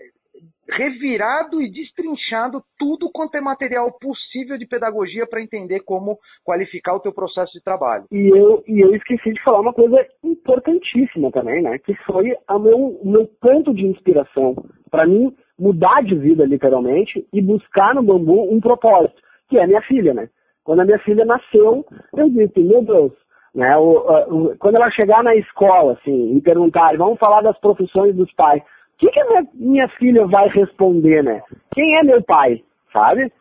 [0.71, 7.01] revirado e destrinchado tudo quanto é material possível de pedagogia para entender como qualificar o
[7.01, 8.05] teu processo de trabalho.
[8.11, 11.79] E eu, e eu esqueci de falar uma coisa importantíssima também, né?
[11.79, 14.55] Que foi o meu, meu ponto de inspiração
[14.91, 19.83] para mim mudar de vida literalmente e buscar no bambu um propósito, que é minha
[19.83, 20.29] filha, né?
[20.65, 21.85] Quando a minha filha nasceu,
[22.17, 23.13] eu disse, meu Deus,
[23.55, 23.77] né?
[23.77, 23.93] O,
[24.29, 28.63] o, quando ela chegar na escola, assim, e perguntar, vamos falar das profissões dos pais,
[28.63, 28.67] o
[28.99, 31.43] que, que a minha, minha filha vai responder, né?
[31.75, 33.33] Quem é meu pai, sabe?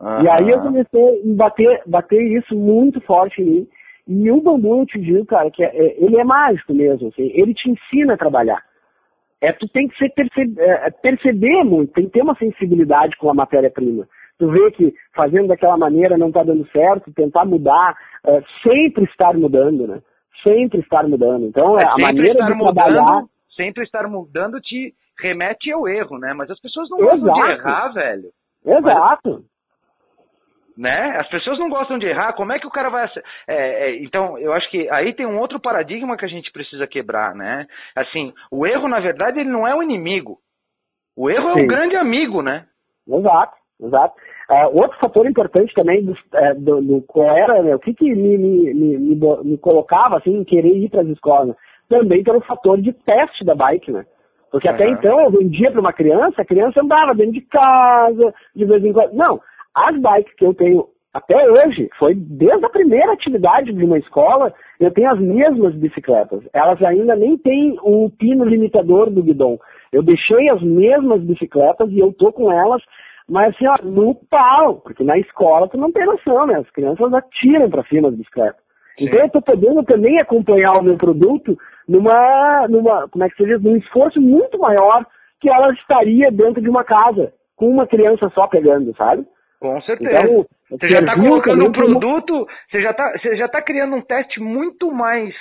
[0.00, 0.22] Uhum.
[0.22, 3.68] E aí eu comecei a bater, bater isso muito forte em mim.
[4.06, 7.30] E o bambu, eu te digo, cara, que é, é, ele é mágico mesmo, assim,
[7.34, 8.62] ele te ensina a trabalhar.
[9.40, 13.30] É, tu tem que ser perceber, é, perceber muito, tem que ter uma sensibilidade com
[13.30, 17.96] a matéria-prima tu vê que fazendo daquela maneira não está dando certo, tentar mudar,
[18.26, 20.00] é, sempre estar mudando, né?
[20.46, 21.46] Sempre estar mudando.
[21.46, 23.24] Então, é, a maneira de mudando, trabalhar...
[23.56, 26.32] Sempre estar mudando te remete ao erro, né?
[26.32, 28.28] Mas as pessoas não gostam de errar, velho.
[28.64, 29.30] Exato.
[29.30, 29.44] Mas,
[30.78, 31.16] né?
[31.18, 33.04] As pessoas não gostam de errar, como é que o cara vai.
[33.48, 36.86] É, é, então, eu acho que aí tem um outro paradigma que a gente precisa
[36.86, 37.66] quebrar, né?
[37.96, 40.38] Assim, o erro, na verdade, ele não é o inimigo.
[41.16, 41.62] O erro Sim.
[41.62, 42.64] é um grande amigo, né?
[43.08, 44.14] Exato, exato.
[44.50, 48.14] Uh, outro fator importante também do, é, do, do qual era, né, o que, que
[48.14, 51.54] me, me, me, me, colocava assim, em querer ir para as escolas,
[51.88, 54.04] também pelo fator de teste da bike, né?
[54.50, 54.74] Porque uhum.
[54.74, 58.84] até então eu vendia para uma criança, a criança andava dentro de casa, de vez
[58.84, 59.12] em quando.
[59.12, 59.40] Não,
[59.74, 64.52] as bikes que eu tenho até hoje, foi desde a primeira atividade de uma escola,
[64.78, 66.42] eu tenho as mesmas bicicletas.
[66.52, 69.58] Elas ainda nem têm o pino limitador do guidão.
[69.92, 72.82] Eu deixei as mesmas bicicletas e eu tô com elas,
[73.28, 76.56] mas assim, ó, no pau, porque na escola tu não tem noção, né?
[76.58, 78.60] As crianças atiram para cima das bicicletas.
[78.96, 79.06] Sim.
[79.06, 83.44] Então eu tô podendo também acompanhar o meu produto numa, numa, como é que se
[83.44, 85.04] diz, num esforço muito maior
[85.40, 89.24] que ela estaria dentro de uma casa, com uma criança só pegando, sabe?
[89.60, 90.10] Com certeza.
[90.24, 94.02] Então, você já está colocando um produto, você já está você já tá criando um
[94.02, 95.34] teste muito mais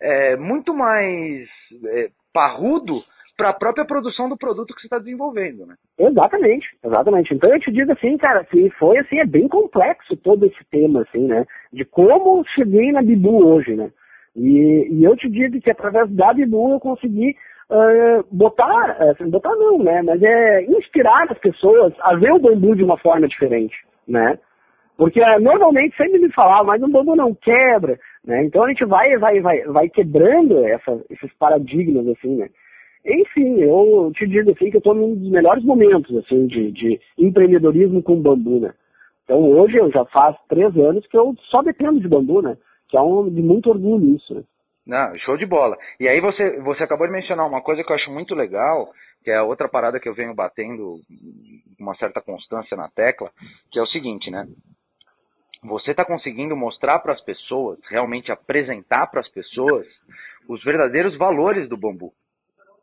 [0.00, 1.48] é, muito mais
[1.86, 3.02] é, parrudo
[3.36, 5.74] para a própria produção do produto que você está desenvolvendo, né?
[5.98, 7.34] Exatamente, exatamente.
[7.34, 11.02] Então eu te digo assim, cara, que foi assim, é bem complexo todo esse tema,
[11.02, 11.44] assim, né?
[11.72, 13.90] De como cheguei na Bibu hoje, né?
[14.36, 17.36] E, e eu te digo que através da Bibu eu consegui
[17.70, 20.02] uh, botar, assim, botar não, né?
[20.02, 24.38] Mas é inspirar as pessoas a ver o bambu de uma forma diferente, né?
[24.96, 28.44] Porque uh, normalmente sempre me falava, mas o bambu não quebra, né?
[28.44, 32.48] Então a gente vai, vai, vai, vai quebrando essa, esses paradigmas, assim, né?
[33.04, 37.00] Enfim, eu te digo assim que eu estou num dos melhores momentos assim de, de
[37.18, 38.72] empreendedorismo com bambu, né?
[39.24, 42.56] Então hoje eu já faz três anos que eu só dependo de bambu, né?
[42.88, 44.34] Que é um de muito orgulho isso.
[44.34, 44.42] Né?
[44.86, 45.76] Não, show de bola.
[46.00, 48.90] E aí você, você acabou de mencionar uma coisa que eu acho muito legal,
[49.22, 50.96] que é outra parada que eu venho batendo
[51.78, 53.30] uma certa constância na tecla,
[53.70, 54.46] que é o seguinte, né?
[55.62, 59.86] Você está conseguindo mostrar para as pessoas, realmente apresentar para as pessoas
[60.46, 62.12] os verdadeiros valores do bambu.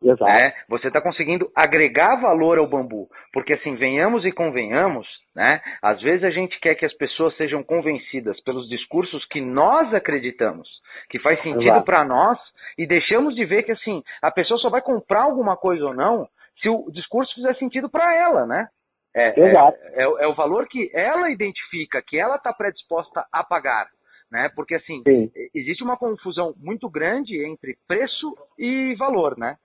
[0.03, 0.25] Exato.
[0.25, 0.53] Né?
[0.67, 3.07] Você está conseguindo agregar valor ao bambu.
[3.31, 5.61] Porque assim, venhamos e convenhamos, né?
[5.81, 10.67] Às vezes a gente quer que as pessoas sejam convencidas pelos discursos que nós acreditamos,
[11.09, 12.39] que faz sentido para nós,
[12.77, 16.27] e deixamos de ver que assim, a pessoa só vai comprar alguma coisa ou não
[16.61, 18.67] se o discurso fizer sentido para ela, né?
[19.13, 19.77] É, é Exato.
[19.81, 23.87] É, é, é, o valor que ela identifica, que ela está predisposta a pagar.
[24.31, 24.49] Né?
[24.55, 25.29] Porque assim, Sim.
[25.53, 29.57] existe uma confusão muito grande entre preço e valor, né?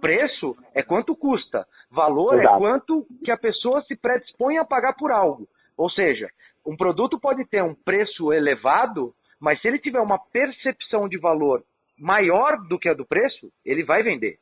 [0.00, 2.54] Preço é quanto custa, valor é Exato.
[2.54, 5.46] é quanto que a pessoa se predispõe a pagar por algo.
[5.76, 6.28] Ou seja,
[6.66, 11.62] um produto pode ter um preço elevado, mas se ele tiver uma percepção de valor
[11.98, 14.36] maior do que a do preço, ele vai vender.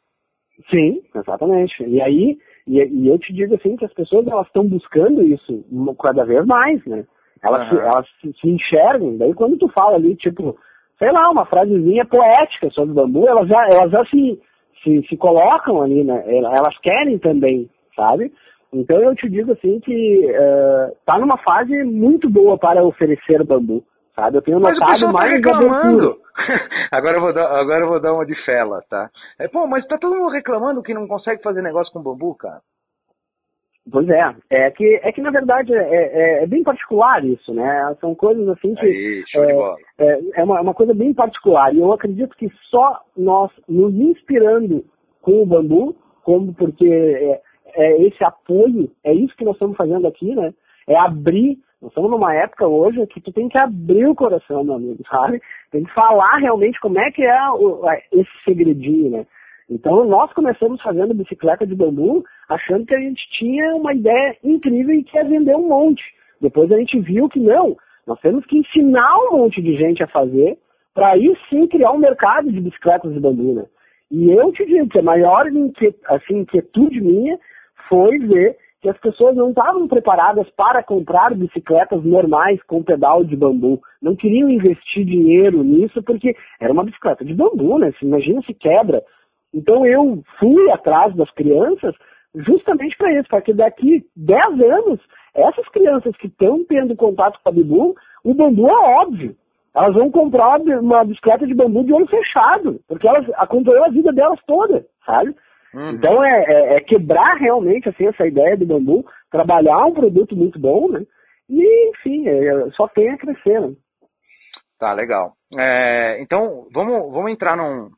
[0.70, 1.82] Sim, exatamente.
[1.84, 5.64] E aí, e, e eu te digo assim que as pessoas elas estão buscando isso
[6.02, 7.06] cada vez mais, né?
[7.42, 7.76] Elas, uhum.
[7.76, 9.16] se, elas se, se enxergam.
[9.18, 10.58] Daí quando tu fala ali, tipo,
[10.98, 14.40] sei lá, uma frasezinha poética sobre bambu, elas já, elas já se,
[14.82, 16.24] se, se colocam ali, né?
[16.26, 18.32] Elas querem também, sabe?
[18.72, 23.82] Então eu te digo assim que uh, tá numa fase muito boa para oferecer bambu,
[24.14, 24.36] sabe?
[24.38, 26.18] Eu tenho mas notado tá mais reclamando.
[26.92, 29.08] agora eu vou dar, agora eu vou dar uma de fela, tá?
[29.38, 32.60] É, pô, mas tá todo mundo reclamando que não consegue fazer negócio com bambu, cara.
[33.90, 37.96] Pois é, é que, é que na verdade é, é, é bem particular isso, né?
[38.00, 38.84] São coisas assim que.
[38.84, 41.72] Aí, é, é, é, uma, uma coisa bem particular.
[41.72, 44.84] E eu acredito que só nós nos inspirando
[45.22, 45.94] com o bambu,
[46.24, 47.40] como porque é,
[47.76, 50.52] é esse apoio, é isso que nós estamos fazendo aqui, né?
[50.88, 51.56] É abrir.
[51.80, 55.40] Nós estamos numa época hoje que tu tem que abrir o coração, meu amigo, sabe?
[55.70, 59.26] Tem que falar realmente como é que é o, esse segredinho, né?
[59.68, 64.94] Então nós começamos fazendo bicicleta de bambu achando que a gente tinha uma ideia incrível
[64.94, 66.02] e que ia vender um monte.
[66.40, 67.76] Depois a gente viu que não,
[68.06, 70.56] nós temos que ensinar um monte de gente a fazer
[70.94, 73.54] para aí sim criar um mercado de bicicletas de bambu.
[73.54, 73.66] Né?
[74.10, 75.46] E eu te digo que a maior
[76.08, 77.38] assim, inquietude minha
[77.88, 83.34] foi ver que as pessoas não estavam preparadas para comprar bicicletas normais com pedal de
[83.34, 83.80] bambu.
[84.00, 87.92] Não queriam investir dinheiro nisso porque era uma bicicleta de bambu, né?
[88.00, 89.02] Imagina se quebra.
[89.56, 91.94] Então eu fui atrás das crianças
[92.34, 95.00] justamente para isso, para que daqui 10 anos,
[95.34, 99.34] essas crianças que estão tendo contato com a Bibu, o bambu é óbvio.
[99.74, 104.12] Elas vão comprar uma bicicleta de bambu de olho fechado, porque elas acompanhou a vida
[104.12, 105.34] delas toda, sabe?
[105.74, 105.90] Uhum.
[105.92, 110.58] Então é, é, é, quebrar realmente assim, essa ideia do bambu, trabalhar um produto muito
[110.58, 111.02] bom, né?
[111.48, 113.72] E, enfim, é, só tem a crescer, né?
[114.78, 115.32] Tá, legal.
[115.58, 117.88] É, então, vamos, vamos entrar num,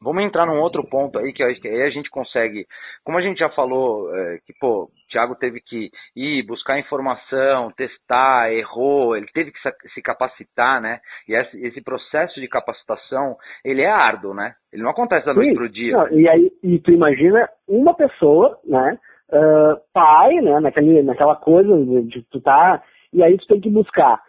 [0.00, 2.66] Vamos entrar num outro ponto aí que aí a gente consegue,
[3.04, 7.72] como a gente já falou, é, que pô, o Thiago teve que ir buscar informação,
[7.72, 9.58] testar, errou, ele teve que
[9.92, 11.00] se capacitar, né?
[11.28, 14.54] E esse, processo de capacitação, ele é árduo, né?
[14.72, 15.96] Ele não acontece da noite pro dia.
[15.96, 18.98] Não, e aí, e tu imagina uma pessoa, né?
[19.30, 20.60] Uh, pai, né?
[20.60, 22.82] Naquele, naquela coisa de, de tu tá,
[23.12, 24.20] e aí tu tem que buscar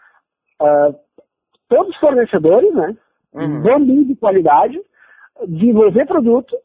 [0.62, 0.96] uh,
[1.70, 2.98] todos os fornecedores, né?
[3.34, 3.62] Uhum.
[3.62, 4.80] Bambu de qualidade
[5.48, 6.56] desenvolver produto,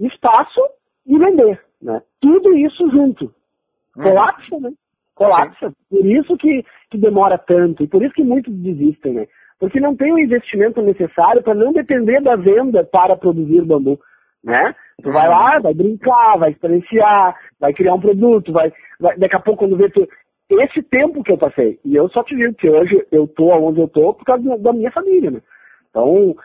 [0.00, 0.60] espaço
[1.06, 1.60] e vender.
[1.80, 2.02] Né?
[2.20, 3.32] Tudo isso junto.
[3.96, 4.04] Uhum.
[4.04, 4.72] Colapsa, né?
[5.14, 5.72] Colapsa.
[5.90, 9.26] Por isso que, que demora tanto e por isso que muitos desistem, né?
[9.58, 13.98] Porque não tem o investimento necessário para não depender da venda para produzir bambu,
[14.44, 14.74] né?
[15.02, 19.40] Tu vai lá, vai brincar, vai experienciar, vai criar um produto, vai, vai daqui a
[19.40, 20.06] pouco quando vê tu,
[20.50, 21.78] esse tempo que eu passei.
[21.84, 24.72] E eu só te digo que hoje eu tô onde eu tô por causa da
[24.72, 25.40] minha família, né?
[25.88, 26.36] Então,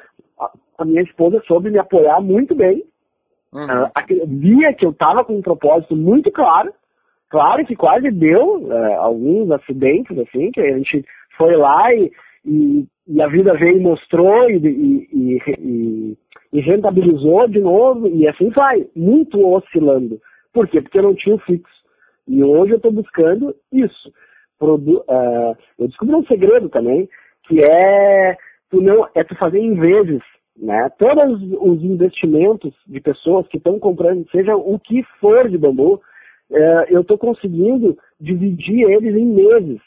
[0.77, 2.84] a minha esposa soube me apoiar muito bem.
[3.54, 3.84] Uhum.
[3.84, 6.73] Uh, via que eu estava com um propósito muito claro.
[7.30, 11.06] Claro que quase deu uh, alguns acidentes, assim, que a gente
[11.38, 12.12] foi lá e,
[12.45, 16.17] e, e a vida veio e mostrou e, e,
[16.51, 20.19] e, rentabilizou de novo, e assim vai, muito oscilando.
[20.54, 20.82] Por quê?
[20.82, 21.73] Porque eu não tinha o fixo.
[22.27, 24.12] E hoje eu estou buscando isso.
[24.60, 27.10] Produ uh, eu descobri um segredo também,
[27.47, 28.38] que é
[28.69, 30.21] tu não é tu fazer em vezes
[30.57, 30.89] né?
[30.97, 36.01] Todos os investimentos de pessoas que estão comprando, seja o que for de bambu,
[36.51, 39.81] é, eu estou conseguindo dividir eles em meses.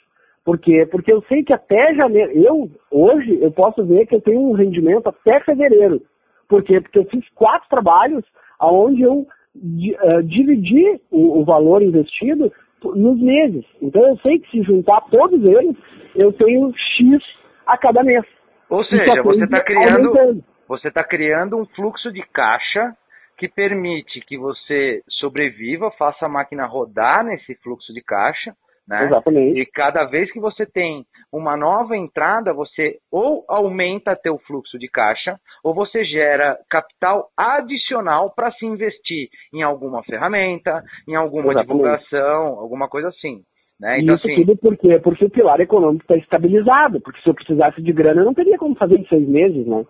[0.44, 0.86] Por quê?
[0.90, 4.52] Porque eu sei que até janeiro, eu hoje eu posso ver que eu tenho um
[4.52, 6.02] rendimento até fevereiro.
[6.48, 6.80] Por quê?
[6.80, 8.24] Porque eu fiz quatro trabalhos
[8.60, 13.64] onde eu uh, dividi o, o valor investido nos meses.
[13.80, 15.76] Então eu sei que se juntar todos eles,
[16.14, 17.22] eu tenho X
[17.66, 18.24] a cada mês.
[18.68, 20.44] Ou seja, você está criando, aumentando.
[20.78, 22.96] Você está criando um fluxo de caixa
[23.38, 28.54] que permite que você sobreviva, faça a máquina rodar nesse fluxo de caixa.
[28.86, 29.04] Né?
[29.06, 29.60] Exatamente.
[29.60, 34.88] E cada vez que você tem uma nova entrada, você ou aumenta teu fluxo de
[34.88, 41.66] caixa, ou você gera capital adicional para se investir em alguma ferramenta, em alguma Exatamente.
[41.68, 43.42] divulgação, alguma coisa assim.
[43.80, 44.00] Né?
[44.00, 44.98] Então, Isso assim, tudo por quê?
[44.98, 47.00] Porque o pilar econômico está estabilizado.
[47.00, 49.84] Porque se eu precisasse de grana, eu não teria como fazer em seis meses, né?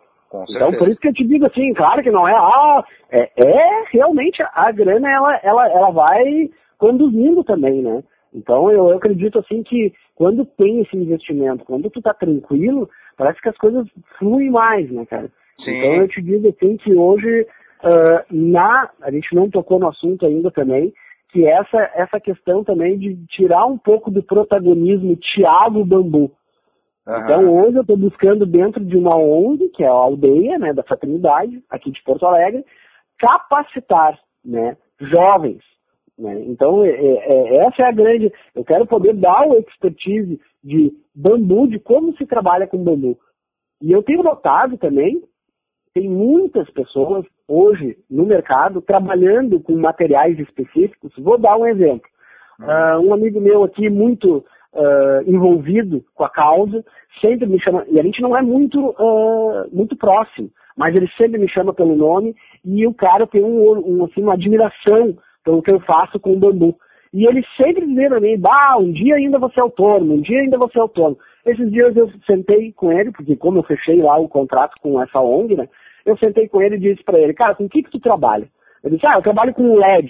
[0.49, 3.85] Então, por isso que eu te digo assim, claro que não é, ah, é, é
[3.93, 8.03] realmente a grana, ela, ela, ela vai conduzindo também, né?
[8.35, 13.41] Então, eu, eu acredito assim que quando tem esse investimento, quando tu tá tranquilo, parece
[13.41, 13.87] que as coisas
[14.19, 15.31] fluem mais, né, cara?
[15.65, 15.71] Sim.
[15.71, 17.47] Então, eu te digo assim que hoje,
[17.85, 20.93] uh, na, a gente não tocou no assunto ainda também,
[21.31, 26.33] que essa, essa questão também de tirar um pouco do protagonismo Thiago Bambu,
[27.07, 27.19] Uhum.
[27.19, 30.83] Então hoje eu estou buscando dentro de uma ONG, que é a aldeia né, da
[30.83, 32.65] fraternidade, aqui de Porto Alegre,
[33.19, 35.63] capacitar né, jovens.
[36.19, 36.45] Né?
[36.47, 38.33] Então é, é, é, essa é a grande.
[38.55, 43.19] Eu quero poder dar o expertise de bambu, de como se trabalha com bambu.
[43.83, 45.23] E eu tenho notado também,
[45.93, 51.13] tem muitas pessoas hoje no mercado trabalhando com materiais específicos.
[51.19, 52.09] Vou dar um exemplo.
[52.59, 52.67] Uhum.
[52.67, 56.85] Uh, um amigo meu aqui, muito uh, envolvido com a causa,
[57.21, 61.39] sempre me chama, e a gente não é muito, uh, muito próximo, mas ele sempre
[61.39, 62.35] me chama pelo nome
[62.65, 66.39] e o cara tem um, um, assim, uma admiração pelo que eu faço com o
[66.39, 66.77] bambu.
[67.13, 70.41] E ele sempre dizia pra mim, bah, um dia ainda você é autônomo, um dia
[70.41, 71.19] ainda você é autônomo.
[71.47, 75.21] Esses dias eu sentei com ele, porque como eu fechei lá o contrato com essa
[75.21, 75.69] ONG, né,
[76.05, 78.49] eu sentei com ele e disse para ele, cara, com o que que tu trabalha?
[78.83, 80.09] Ele disse, ah, eu trabalho com LED,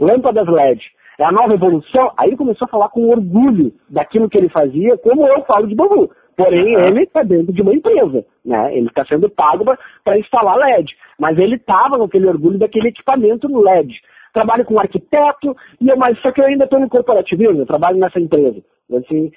[0.00, 0.80] lâmpadas LED
[1.18, 2.12] é a nova evolução.
[2.16, 5.74] Aí ele começou a falar com orgulho daquilo que ele fazia, como eu falo de
[5.74, 6.10] bambu.
[6.36, 8.76] Porém, ele está dentro de uma empresa, né?
[8.76, 9.64] Ele está sendo pago
[10.04, 10.94] para instalar LED.
[11.18, 13.94] Mas ele estava com aquele orgulho daquele equipamento no LED.
[14.34, 17.96] Trabalho com arquiteto, e eu, mas só que eu ainda estou no corporativismo, eu trabalho
[17.96, 18.62] nessa empresa.
[18.94, 19.32] Assim,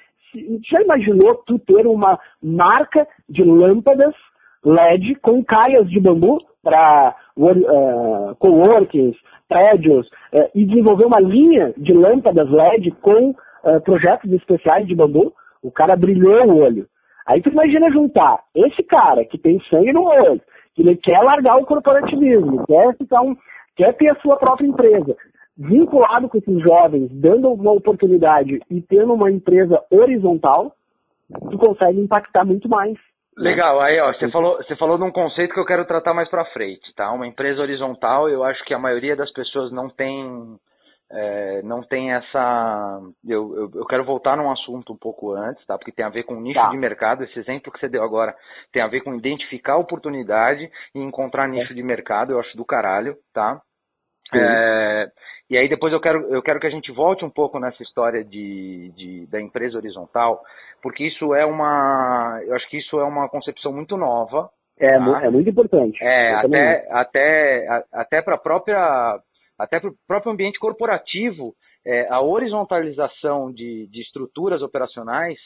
[0.70, 4.14] já imaginou tu ter uma marca de lâmpadas
[4.62, 9.16] LED com caias de bambu para uh, coworkings,
[9.48, 15.32] prédios, uh, e desenvolver uma linha de lâmpadas LED com uh, projetos especiais de bambu,
[15.62, 16.86] o cara brilhou o olho.
[17.26, 20.40] Aí tu imagina juntar esse cara que tem sangue no olho,
[20.74, 23.36] que ele quer largar o corporativismo, quer ficar um,
[23.76, 25.16] quer ter a sua própria empresa,
[25.56, 30.74] vinculado com esses jovens, dando uma oportunidade e tendo uma empresa horizontal,
[31.50, 32.96] tu consegue impactar muito mais.
[33.40, 36.28] Legal, aí ó, você falou, você falou de um conceito que eu quero tratar mais
[36.28, 37.10] para frente, tá?
[37.10, 40.58] Uma empresa horizontal, eu acho que a maioria das pessoas não tem
[41.12, 43.00] é, não tem essa.
[43.26, 45.76] Eu, eu, eu, quero voltar num assunto um pouco antes, tá?
[45.76, 46.68] Porque tem a ver com nicho tá.
[46.68, 47.24] de mercado.
[47.24, 48.34] Esse exemplo que você deu agora
[48.72, 51.74] tem a ver com identificar oportunidade e encontrar nicho é.
[51.74, 52.32] de mercado.
[52.32, 53.60] Eu acho do caralho, tá?
[54.32, 55.08] É,
[55.50, 58.24] e aí depois eu quero, eu quero que a gente volte um pouco nessa história
[58.24, 60.40] de, de, da empresa horizontal,
[60.80, 62.40] porque isso é uma.
[62.46, 64.48] Eu acho que isso é uma concepção muito nova.
[64.78, 65.24] É, tá?
[65.24, 65.98] é muito importante.
[66.02, 69.20] É, até, até, até para a própria
[69.58, 71.52] até para o próprio ambiente corporativo,
[71.84, 75.38] é, a horizontalização de, de, estruturas operacionais,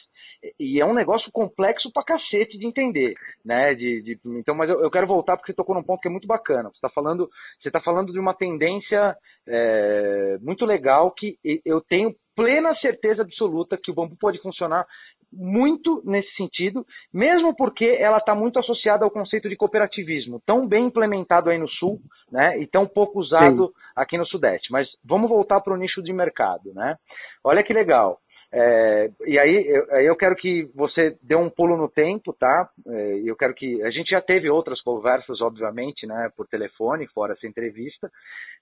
[0.59, 3.73] e é um negócio complexo pra cacete de entender, né?
[3.73, 6.11] De, de então, mas eu, eu, quero voltar porque você tocou num ponto que é
[6.11, 6.69] muito bacana.
[6.69, 9.15] Você está falando, você tá falando de uma tendência
[9.47, 14.85] é, muito legal que eu tenho plena certeza absoluta que o bambu pode funcionar
[15.31, 20.85] muito nesse sentido, mesmo porque ela está muito associada ao conceito de cooperativismo, tão bem
[20.85, 21.99] implementado aí no Sul,
[22.31, 23.73] né, e tão pouco usado Sim.
[23.95, 24.71] aqui no Sudeste.
[24.71, 26.95] Mas vamos voltar para o nicho de mercado, né?
[27.43, 28.19] Olha que legal.
[28.51, 32.69] É, e aí eu, eu, quero que você dê um pulo no tempo, tá?
[32.87, 37.33] É, eu quero que a gente já teve outras conversas, obviamente, né, por telefone, fora
[37.33, 38.09] essa entrevista.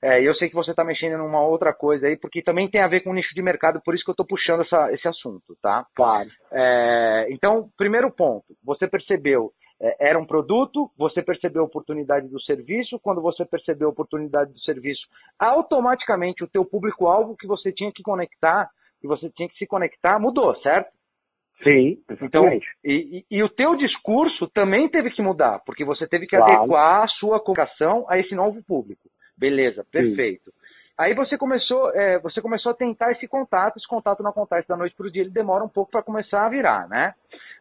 [0.02, 2.82] É, e eu sei que você está mexendo numa outra coisa aí, porque também tem
[2.82, 5.08] a ver com o nicho de mercado, por isso que eu estou puxando essa, esse
[5.08, 5.86] assunto, tá?
[5.96, 6.30] Claro.
[6.52, 12.42] É, então, primeiro ponto, você percebeu é, era um produto, você percebeu a oportunidade do
[12.42, 15.02] serviço, quando você percebeu a oportunidade do serviço,
[15.38, 18.70] automaticamente o teu público-alvo que você tinha que conectar
[19.04, 20.90] que você tinha que se conectar mudou, certo?
[21.62, 26.26] Sim, então e, e, e, o teu discurso também teve que mudar, porque você teve
[26.26, 26.54] que claro.
[26.54, 29.10] adequar a sua comunicação a esse novo público.
[29.38, 30.52] Beleza, perfeito.
[30.52, 30.58] Sim.
[30.98, 34.78] Aí você começou, é, você começou a tentar esse contato, esse contato não acontece da
[34.78, 37.14] noite para o dia, ele demora um pouco para começar a virar, né?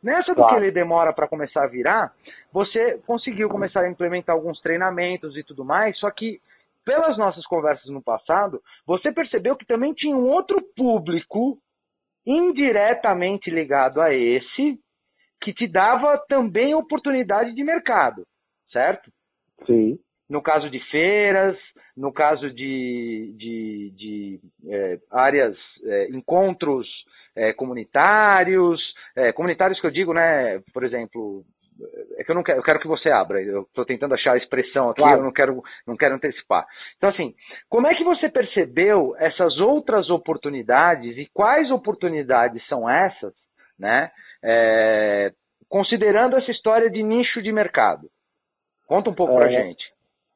[0.02, 0.42] Nessa claro.
[0.42, 2.12] do que ele demora para começar a virar,
[2.52, 6.40] você conseguiu começar a implementar alguns treinamentos e tudo mais, só que
[6.84, 11.58] pelas nossas conversas no passado, você percebeu que também tinha um outro público
[12.26, 14.78] indiretamente ligado a esse
[15.40, 18.22] que te dava também oportunidade de mercado,
[18.70, 19.10] certo?
[19.66, 19.98] Sim.
[20.28, 21.58] No caso de feiras,
[21.96, 26.86] no caso de, de, de é, áreas, é, encontros
[27.36, 28.80] é, comunitários,
[29.16, 31.44] é, comunitários que eu digo, né, por exemplo,
[32.16, 33.42] é que eu não quero, eu quero que você abra.
[33.42, 35.18] Eu estou tentando achar a expressão aqui, claro.
[35.18, 36.66] eu não quero, não quero antecipar.
[36.96, 37.34] Então, assim,
[37.68, 43.34] como é que você percebeu essas outras oportunidades e quais oportunidades são essas,
[43.78, 44.10] né?
[44.42, 45.32] É,
[45.68, 48.08] considerando essa história de nicho de mercado.
[48.86, 49.84] Conta um pouco é, pra gente.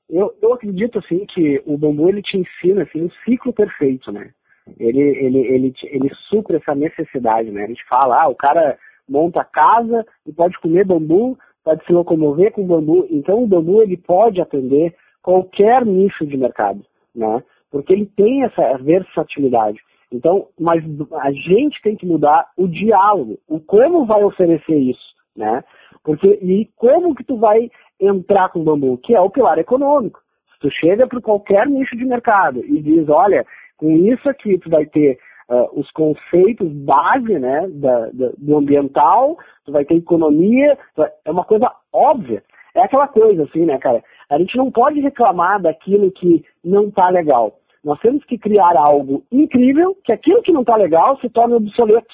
[0.08, 4.30] Eu, eu acredito assim que o bambu ele te ensina assim um ciclo perfeito, né?
[4.78, 7.64] Ele ele ele ele supra essa necessidade, né?
[7.64, 8.78] A gente fala, ah, o cara
[9.08, 13.06] monta casa e pode comer bambu, pode se locomover com bambu.
[13.10, 17.42] Então o bambu ele pode atender qualquer nicho de mercado, né?
[17.70, 19.80] Porque ele tem essa versatilidade.
[20.12, 20.84] Então, mas
[21.20, 25.64] a gente tem que mudar o diálogo, o como vai oferecer isso, né?
[26.04, 27.68] Porque e como que tu vai
[28.00, 30.20] entrar com o bambu, que é o pilar econômico.
[30.52, 33.44] Se tu chega para qualquer nicho de mercado e diz, olha,
[33.76, 39.36] com isso aqui tu vai ter uh, os conceitos base né, da, da, do ambiental,
[39.64, 42.42] tu vai ter economia, vai, é uma coisa óbvia.
[42.74, 44.02] É aquela coisa assim, né, cara?
[44.28, 47.58] A gente não pode reclamar daquilo que não está legal.
[47.82, 52.12] Nós temos que criar algo incrível, que aquilo que não está legal se torne obsoleto.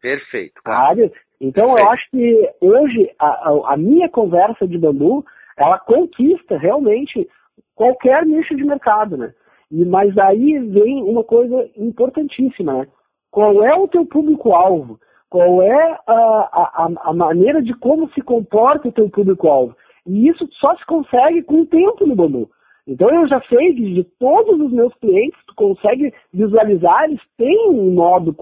[0.00, 0.60] Perfeito.
[0.64, 1.12] Sabe?
[1.40, 1.84] Então Perfeito.
[1.84, 5.24] eu acho que hoje a, a, a minha conversa de bambu,
[5.56, 7.28] ela conquista realmente
[7.74, 9.32] qualquer nicho de mercado, né?
[9.72, 12.86] E, mas aí vem uma coisa importantíssima, né?
[13.30, 15.00] Qual é o teu público-alvo?
[15.30, 19.74] Qual é a, a, a maneira de como se comporta o teu público-alvo?
[20.06, 22.50] E isso só se consegue com o tempo no Bambu.
[22.86, 27.70] Então eu já sei que de todos os meus clientes, tu consegue visualizar, eles têm
[27.70, 28.36] um modo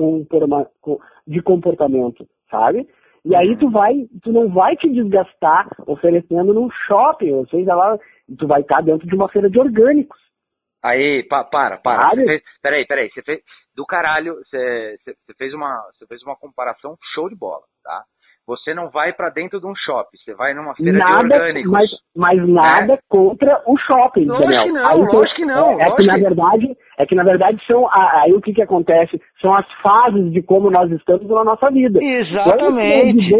[1.26, 2.88] de comportamento, sabe?
[3.24, 7.98] E aí tu vai, tu não vai te desgastar oferecendo num shopping, ou seja lá,
[8.38, 10.18] tu vai estar dentro de uma feira de orgânicos.
[10.82, 12.10] Aí, pa, para, para.
[12.10, 13.10] Você fez, peraí, peraí.
[13.10, 13.40] Você fez,
[13.76, 18.02] do caralho, você, você, fez uma, você fez uma comparação show de bola, tá?
[18.46, 21.70] Você não vai para dentro de um shopping, você vai numa feira nada, de orgânicos.
[21.70, 22.98] Mas, mas nada né?
[23.08, 24.64] contra o shopping, lógico Daniel.
[24.64, 25.80] Que não, aí, lógico que não.
[25.80, 29.20] É, é que na verdade, é que na verdade são aí o que que acontece
[29.40, 32.02] são as fases de como nós estamos na nossa vida.
[32.02, 33.30] Exatamente.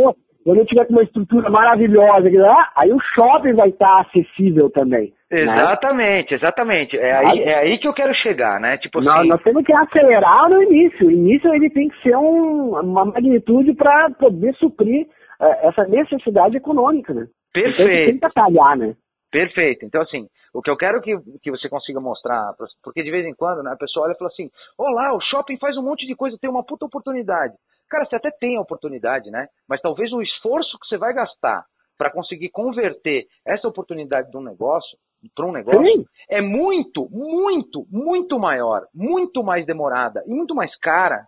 [0.44, 2.28] Quando eu tiver com uma estrutura maravilhosa,
[2.76, 5.12] aí o shopping vai estar acessível também.
[5.30, 6.36] Exatamente, né?
[6.36, 6.98] exatamente.
[6.98, 8.76] É aí, é aí que eu quero chegar, né?
[8.78, 9.28] Tipo nós, assim...
[9.28, 11.06] nós temos que acelerar no início.
[11.06, 15.06] O início ele tem que ser um, uma magnitude para poder suprir
[15.40, 17.26] uh, essa necessidade econômica, né?
[17.52, 17.90] Perfeito.
[17.90, 18.94] Então, tem que talhar, né?
[19.30, 19.84] Perfeito.
[19.84, 22.52] Então, assim, O que eu quero que, que você consiga mostrar,
[22.82, 25.58] porque de vez em quando né, a pessoa olha e fala assim: Olá, o shopping
[25.58, 27.54] faz um monte de coisa, tem uma puta oportunidade.
[27.88, 29.46] Cara, você até tem a oportunidade, né?
[29.68, 31.64] Mas talvez o esforço que você vai gastar
[31.96, 34.98] para conseguir converter essa oportunidade de um negócio
[35.34, 36.04] para um negócio Sim.
[36.28, 41.26] é muito, muito, muito maior, muito mais demorada e muito mais cara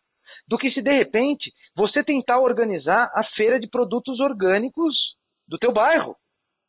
[0.48, 4.94] do que se de repente você tentar organizar a feira de produtos orgânicos
[5.48, 6.16] do teu bairro.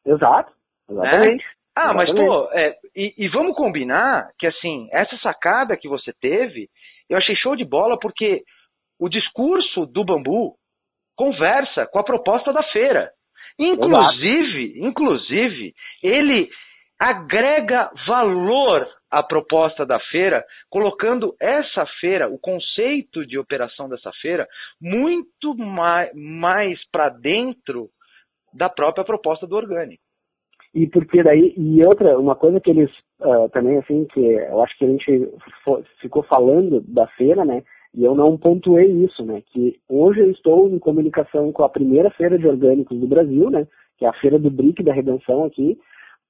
[0.05, 0.51] Exato,
[0.89, 1.43] exatamente.
[1.43, 1.51] Né?
[1.75, 6.69] Ah, mas pô, é, e, e, vamos combinar que assim, essa sacada que você teve,
[7.09, 8.43] eu achei show de bola porque
[8.99, 10.55] o discurso do bambu
[11.15, 13.11] conversa com a proposta da feira.
[13.57, 14.87] Inclusive, Exato.
[14.87, 16.49] inclusive, ele
[16.99, 24.47] agrega valor à proposta da feira, colocando essa feira, o conceito de operação dessa feira,
[24.81, 27.89] muito mais, mais para dentro
[28.53, 30.01] da própria proposta do orgânico.
[30.73, 32.89] E porque daí, e outra, uma coisa que eles
[33.21, 35.29] uh, também, assim, que eu acho que a gente
[36.01, 37.61] ficou falando da feira, né,
[37.95, 39.43] e eu não pontuei isso, né?
[39.51, 43.67] Que hoje eu estou em comunicação com a primeira feira de orgânicos do Brasil, né?
[43.99, 45.77] Que é a feira do BRIC da Redenção aqui,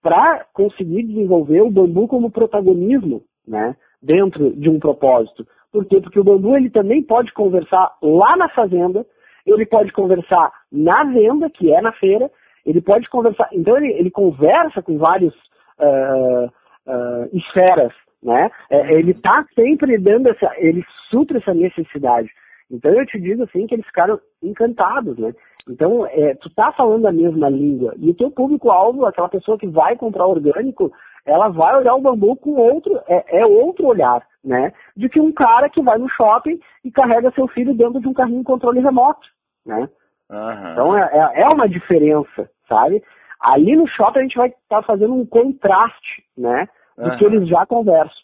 [0.04, 3.76] para conseguir desenvolver o bambu como protagonismo, né?
[4.02, 5.48] Dentro de um propósito.
[5.72, 6.00] Por quê?
[6.00, 9.06] Porque o bambu ele também pode conversar lá na fazenda,
[9.48, 12.30] ele pode conversar na venda, que é na feira,
[12.66, 13.50] ele pode conversar.
[13.52, 15.34] Então ele, ele conversa com vários
[15.80, 17.94] uh, uh, esferas
[18.24, 18.50] né?
[18.70, 22.30] É, ele está sempre dando essa, ele supre essa necessidade.
[22.72, 25.34] Então eu te digo assim que eles ficaram encantados, né?
[25.70, 29.68] Então é, tu tá falando a mesma língua e o teu público-alvo, aquela pessoa que
[29.68, 30.92] vai comprar orgânico,
[31.26, 34.74] ela vai olhar o bambu com outro, é, é outro olhar, né?
[34.96, 38.14] De que um cara que vai no shopping e carrega seu filho dentro de um
[38.14, 39.28] carrinho controle remoto,
[39.66, 39.88] né?
[40.30, 40.72] Uhum.
[40.72, 43.04] Então é, é, é uma diferença, sabe?
[43.40, 46.68] Ali no shopping a gente vai estar tá fazendo um contraste, né?
[46.98, 47.18] do uhum.
[47.18, 48.18] que eles já conversam.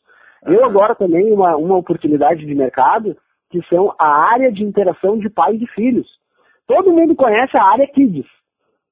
[0.46, 0.54] Uhum.
[0.54, 3.18] Eu agora também uma, uma oportunidade de mercado
[3.50, 6.08] que são a área de interação de pais e filhos.
[6.68, 8.26] Todo mundo conhece a área Kids.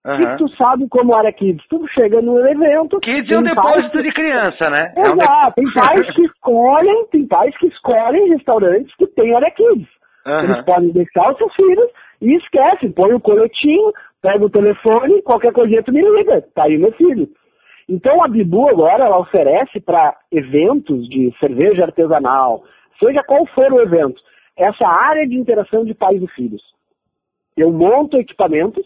[0.05, 0.17] Uhum.
[0.19, 1.67] que tu sabe como área Kids?
[1.67, 2.99] Tu chega no evento.
[3.01, 4.93] Kids é um depósito de criança, né?
[4.95, 5.59] Exato.
[5.59, 5.65] É um.
[5.65, 9.87] Tem pais que escolhem, tem pais que escolhem restaurantes que tem área Kids.
[10.25, 10.39] Uhum.
[10.43, 11.91] Eles podem deixar os seus filhos
[12.21, 13.91] e esquece, põe o coletinho,
[14.21, 16.41] pega o telefone, qualquer coisinha tu me liga.
[16.55, 17.27] Tá aí meu filho.
[17.89, 22.63] Então a Bibu agora ela oferece para eventos de cerveja artesanal,
[23.01, 24.21] seja qual for o evento,
[24.57, 26.61] essa área de interação de pais e filhos.
[27.55, 28.85] Eu monto equipamentos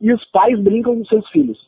[0.00, 1.58] e os pais brincam com seus filhos,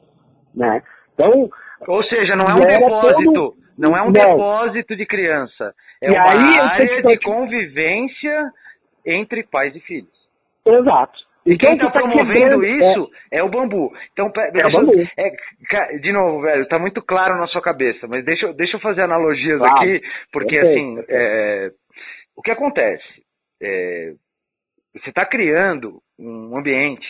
[0.54, 0.82] né?
[1.14, 1.48] Então,
[1.86, 3.54] ou seja, não é um depósito, todo...
[3.78, 4.12] não é um não.
[4.12, 5.72] depósito de criança,
[6.02, 8.52] é e uma aí, área de convivência
[9.06, 10.10] entre pais e filhos.
[10.66, 11.26] Exato.
[11.46, 13.38] E quem está tá promovendo isso é.
[13.38, 13.42] é.
[13.42, 13.92] o bambu.
[14.12, 14.92] Então, é o bambu.
[15.16, 19.02] É, de novo, velho, tá muito claro na sua cabeça, mas deixa, deixa eu fazer
[19.02, 19.76] analogias claro.
[19.76, 21.70] aqui, porque assim, é,
[22.36, 23.25] o que acontece?
[23.62, 24.12] É,
[24.92, 27.06] você está criando um ambiente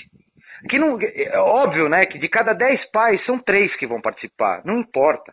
[0.69, 0.99] que não.
[1.01, 5.33] É óbvio, né, que de cada 10 pais são três que vão participar, não importa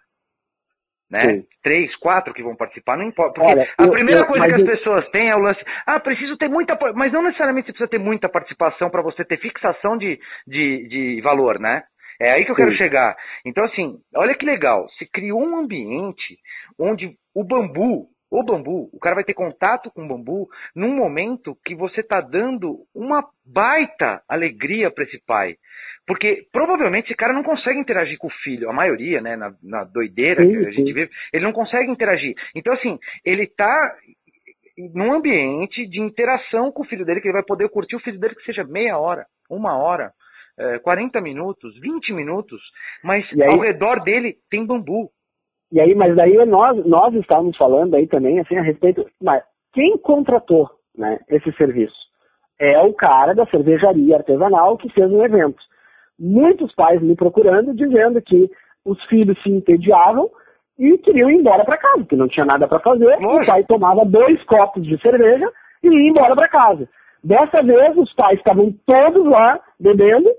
[1.14, 1.22] né?
[1.26, 1.44] Sim.
[1.62, 3.40] Três, quatro que vão participar, não importa.
[3.40, 4.66] Porque Olha, a eu, primeira eu, coisa que as eu...
[4.66, 5.64] pessoas têm é o lance.
[5.86, 6.76] Ah, preciso ter muita.
[6.96, 11.22] Mas não necessariamente você precisa ter muita participação para você ter fixação de, de, de
[11.22, 11.84] valor, né?
[12.20, 12.64] É aí que eu Sim.
[12.64, 13.16] quero chegar.
[13.46, 14.88] Então, assim, olha que legal.
[14.98, 16.38] Se criou um ambiente
[16.80, 21.56] onde o bambu, o bambu, o cara vai ter contato com o bambu num momento
[21.64, 25.56] que você está dando uma baita alegria para esse pai.
[26.08, 29.84] Porque provavelmente esse cara não consegue interagir com o filho, a maioria, né, na, na
[29.84, 30.94] doideira sim, que a gente sim.
[30.94, 32.34] vive, ele não consegue interagir.
[32.56, 33.96] Então, assim, ele está
[34.96, 38.20] num ambiente de interação com o filho dele, que ele vai poder curtir o filho
[38.20, 40.12] dele que seja meia hora, uma hora,
[40.58, 42.60] é, 40 minutos, 20 minutos,
[43.04, 45.12] mas aí, ao redor dele tem bambu.
[45.74, 49.44] E aí, mas daí nós, nós estávamos falando aí também, assim, a respeito, mas
[49.74, 51.96] quem contratou né, esse serviço?
[52.58, 55.60] É o cara da cervejaria artesanal que fez um evento
[56.20, 58.50] muitos pais me procurando dizendo que
[58.86, 60.30] os filhos se entediavam
[60.78, 63.16] e queriam ir embora para casa, que não tinha nada para fazer.
[63.18, 65.50] O pai tomava dois copos de cerveja
[65.84, 66.88] e ia embora para casa.
[67.24, 70.30] Dessa vez, os pais estavam todos lá bebendo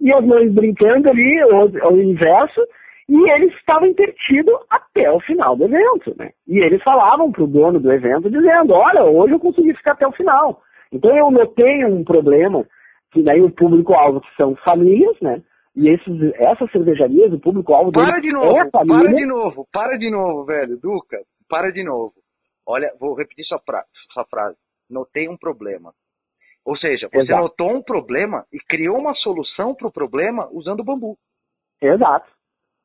[0.00, 2.60] e as mães brincando ali, ou, o inverso,
[3.08, 6.30] e eles estavam intertidos até o final do evento, né?
[6.46, 10.06] E eles falavam para o dono do evento dizendo, olha, hoje eu consegui ficar até
[10.06, 10.60] o final.
[10.92, 12.66] Então eu notei um problema
[13.10, 15.42] que daí o público-alvo que são famílias, né?
[15.74, 19.00] E esses, essas cervejarias, o público-alvo Para de novo, é família.
[19.00, 22.12] para de novo, para de novo, velho, Duca, para de novo.
[22.66, 24.56] Olha, vou repetir sua, pra, sua frase.
[24.90, 25.92] Notei um problema.
[26.66, 27.40] Ou seja, você Exato.
[27.40, 31.16] notou um problema e criou uma solução para o problema usando o bambu.
[31.80, 32.28] Exato.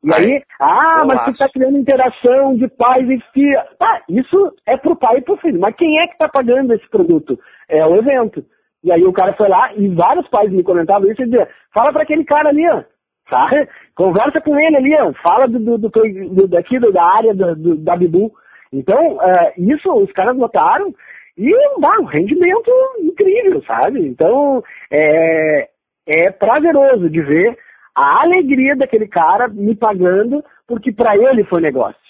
[0.03, 3.63] E aí, ah, mas você está criando interação de pais e filhos.
[3.79, 5.59] Tá, isso é pro pai e pro filho.
[5.59, 7.39] Mas quem é que está pagando esse produto?
[7.69, 8.43] É o evento.
[8.83, 11.93] E aí o cara foi lá e vários pais me comentavam isso e diziam, fala
[11.93, 12.83] para aquele cara ali, ó.
[13.29, 13.69] Sabe?
[13.95, 15.13] Conversa com ele ali, ó.
[15.25, 18.33] Fala do, do, do, do daqui da área do, do, da Bibu.
[18.73, 20.93] Então, uh, isso os caras notaram
[21.37, 21.49] e
[21.79, 24.05] dá um rendimento incrível, sabe?
[24.05, 25.69] Então, é,
[26.05, 27.57] é prazeroso de ver
[27.95, 32.01] a alegria daquele cara me pagando, porque para ele foi negócio.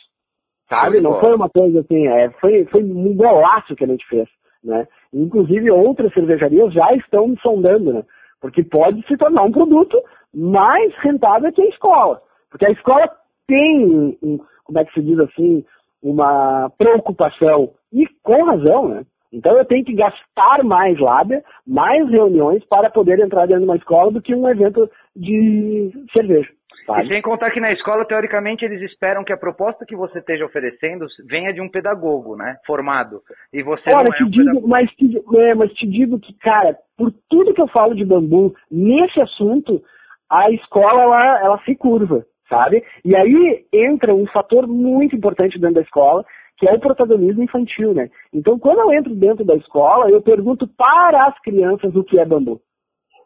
[0.69, 1.01] Sabe?
[1.01, 4.27] Não foi uma coisa assim, é, foi, foi um golaço que a gente fez.
[4.63, 4.87] Né?
[5.13, 8.03] Inclusive outras cervejarias já estão me sondando, né?
[8.39, 10.01] Porque pode se tornar um produto
[10.33, 12.21] mais rentável que a escola.
[12.49, 13.09] Porque a escola
[13.45, 15.65] tem, um, como é que se diz assim,
[16.01, 19.05] uma preocupação, e com razão, né?
[19.33, 23.77] Então eu tenho que gastar mais lábia, mais reuniões para poder entrar dentro de uma
[23.77, 26.49] escola do que um evento de cerveja.
[26.85, 27.05] Sabe?
[27.05, 30.45] E sem contar que na escola, teoricamente, eles esperam que a proposta que você esteja
[30.45, 32.57] oferecendo venha de um pedagogo, né?
[32.65, 33.21] Formado.
[33.53, 34.67] E você Olha, não é te um digo, pedagogo.
[34.67, 38.53] mas te, é, mas te digo que, cara, por tudo que eu falo de bambu,
[38.69, 39.81] nesse assunto,
[40.29, 42.83] a escola, ela, ela se curva, sabe?
[43.05, 46.25] E aí entra um fator muito importante dentro da escola,
[46.63, 48.09] que é o protagonismo infantil, né?
[48.33, 52.25] Então, quando eu entro dentro da escola, eu pergunto para as crianças o que é
[52.25, 52.61] bambu.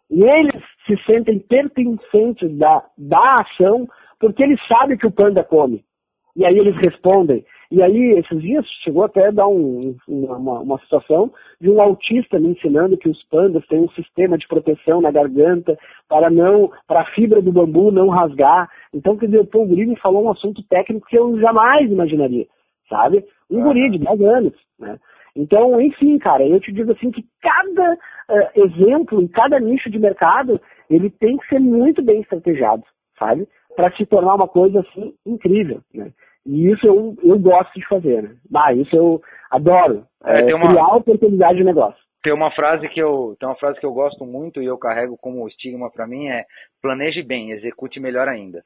[0.10, 3.88] E eles se sentem pertencentes da, da ação
[4.20, 5.84] porque eles sabem que o panda come.
[6.36, 7.46] E aí eles respondem.
[7.70, 11.32] E aí, esses dias, chegou até a dar um, uma, uma situação
[11.62, 15.78] de um autista me ensinando que os pandas têm um sistema de proteção na garganta
[16.10, 18.68] para não, para a fibra do bambu não rasgar.
[18.92, 22.48] Então, quer dizer, o Paul me falou um assunto técnico que eu jamais imaginaria
[22.90, 23.24] sabe?
[23.50, 24.98] Um guri de 10 anos, né?
[25.36, 30.00] Então, enfim, cara, eu te digo assim que cada uh, exemplo em cada nicho de
[30.00, 30.60] mercado,
[30.90, 32.84] ele tem que ser muito bem estrategiado,
[33.20, 33.48] sabe?
[33.76, 36.12] Para se tornar uma coisa assim incrível, né?
[36.44, 38.36] E isso eu, eu gosto de fazer, né?
[38.56, 39.22] Ah, isso eu
[39.52, 40.06] adoro.
[40.24, 40.70] É, é, uma...
[40.70, 42.00] Criar oportunidade de negócio.
[42.24, 45.18] Tem uma frase que eu tem uma frase que eu gosto muito e eu carrego
[45.18, 46.46] como estigma para mim é
[46.82, 48.64] planeje bem, execute melhor ainda.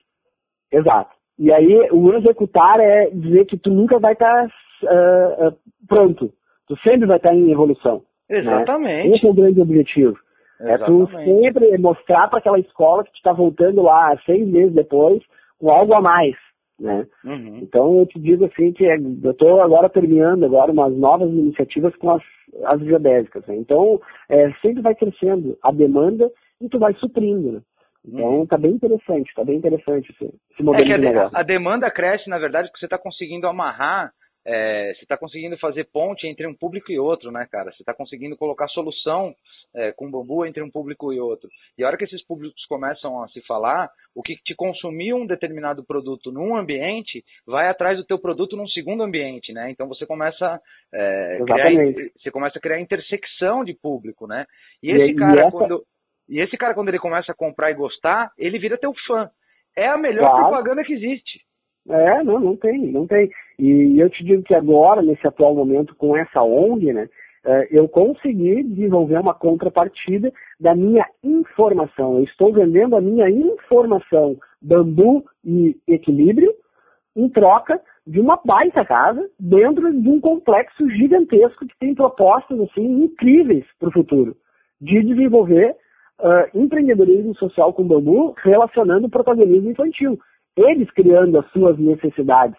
[0.72, 1.12] Exato.
[1.42, 6.32] E aí o executar é dizer que tu nunca vai estar tá, uh, pronto.
[6.68, 8.04] Tu sempre vai estar tá em evolução.
[8.30, 8.38] Né?
[8.38, 9.10] Exatamente.
[9.10, 9.16] Né?
[9.16, 10.16] Esse é o grande objetivo.
[10.60, 10.84] Exatamente.
[10.84, 15.24] É tu sempre mostrar para aquela escola que tu está voltando lá seis meses depois
[15.60, 16.36] com algo a mais.
[16.80, 17.08] Né?
[17.26, 17.60] Uhum.
[17.64, 21.96] Então eu te digo assim que é, eu estou agora terminando agora umas novas iniciativas
[21.96, 22.22] com as,
[22.66, 23.44] as geodésicas.
[23.48, 23.56] Né?
[23.58, 26.30] Então é, sempre vai crescendo a demanda
[26.62, 27.54] e tu vai suprindo.
[27.54, 27.62] Né?
[28.06, 31.38] Então está bem interessante, está bem interessante esse, esse modelo é de negócio.
[31.38, 34.12] A demanda cresce, na verdade, porque você está conseguindo amarrar,
[34.44, 37.72] é, você está conseguindo fazer ponte entre um público e outro, né, cara?
[37.72, 39.36] Você está conseguindo colocar solução
[39.76, 41.48] é, com bambu entre um público e outro.
[41.78, 45.28] E a hora que esses públicos começam a se falar, o que te consumiu um
[45.28, 49.70] determinado produto num ambiente vai atrás do teu produto num segundo ambiente, né?
[49.70, 50.60] Então você começa,
[50.92, 54.46] é, criar, você começa a criar intersecção de público, né?
[54.82, 55.52] E esse e, cara, e essa...
[55.52, 55.84] quando
[56.32, 59.30] e esse cara, quando ele começa a comprar e gostar, ele vira teu fã.
[59.76, 60.48] É a melhor claro.
[60.48, 61.42] propaganda que existe.
[61.90, 63.30] É, não, não tem, não tem.
[63.60, 67.10] E eu te digo que agora, nesse atual momento, com essa ONG, né,
[67.44, 72.20] é, eu consegui desenvolver uma contrapartida da minha informação.
[72.20, 76.54] Eu estou vendendo a minha informação, bambu e equilíbrio,
[77.14, 83.04] em troca de uma baita casa dentro de um complexo gigantesco que tem propostas assim
[83.04, 84.36] incríveis para o futuro
[84.80, 85.76] de desenvolver
[86.22, 90.20] uh, empreendedorismo social com bambu relacionando o protagonismo infantil.
[90.56, 92.58] Eles criando as suas necessidades,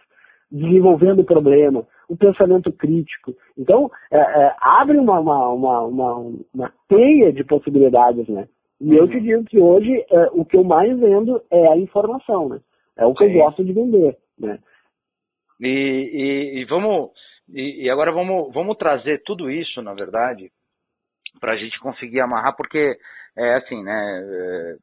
[0.51, 3.35] desenvolvendo o problema, o pensamento crítico.
[3.57, 8.49] Então, é, é, abre uma, uma, uma, uma, uma teia de possibilidades, né?
[8.81, 9.23] E eu te uhum.
[9.23, 12.61] digo que hoje é, o que eu mais vendo é a informação, né?
[12.97, 13.33] É o que Sim.
[13.33, 14.59] eu gosto de vender, né?
[15.61, 17.11] E, e, e vamos
[17.49, 20.51] e, e, agora vamos, vamos trazer tudo isso, na verdade,
[21.41, 22.99] para a gente conseguir amarrar, porque
[23.37, 24.22] é assim, né?
[24.22, 24.76] É,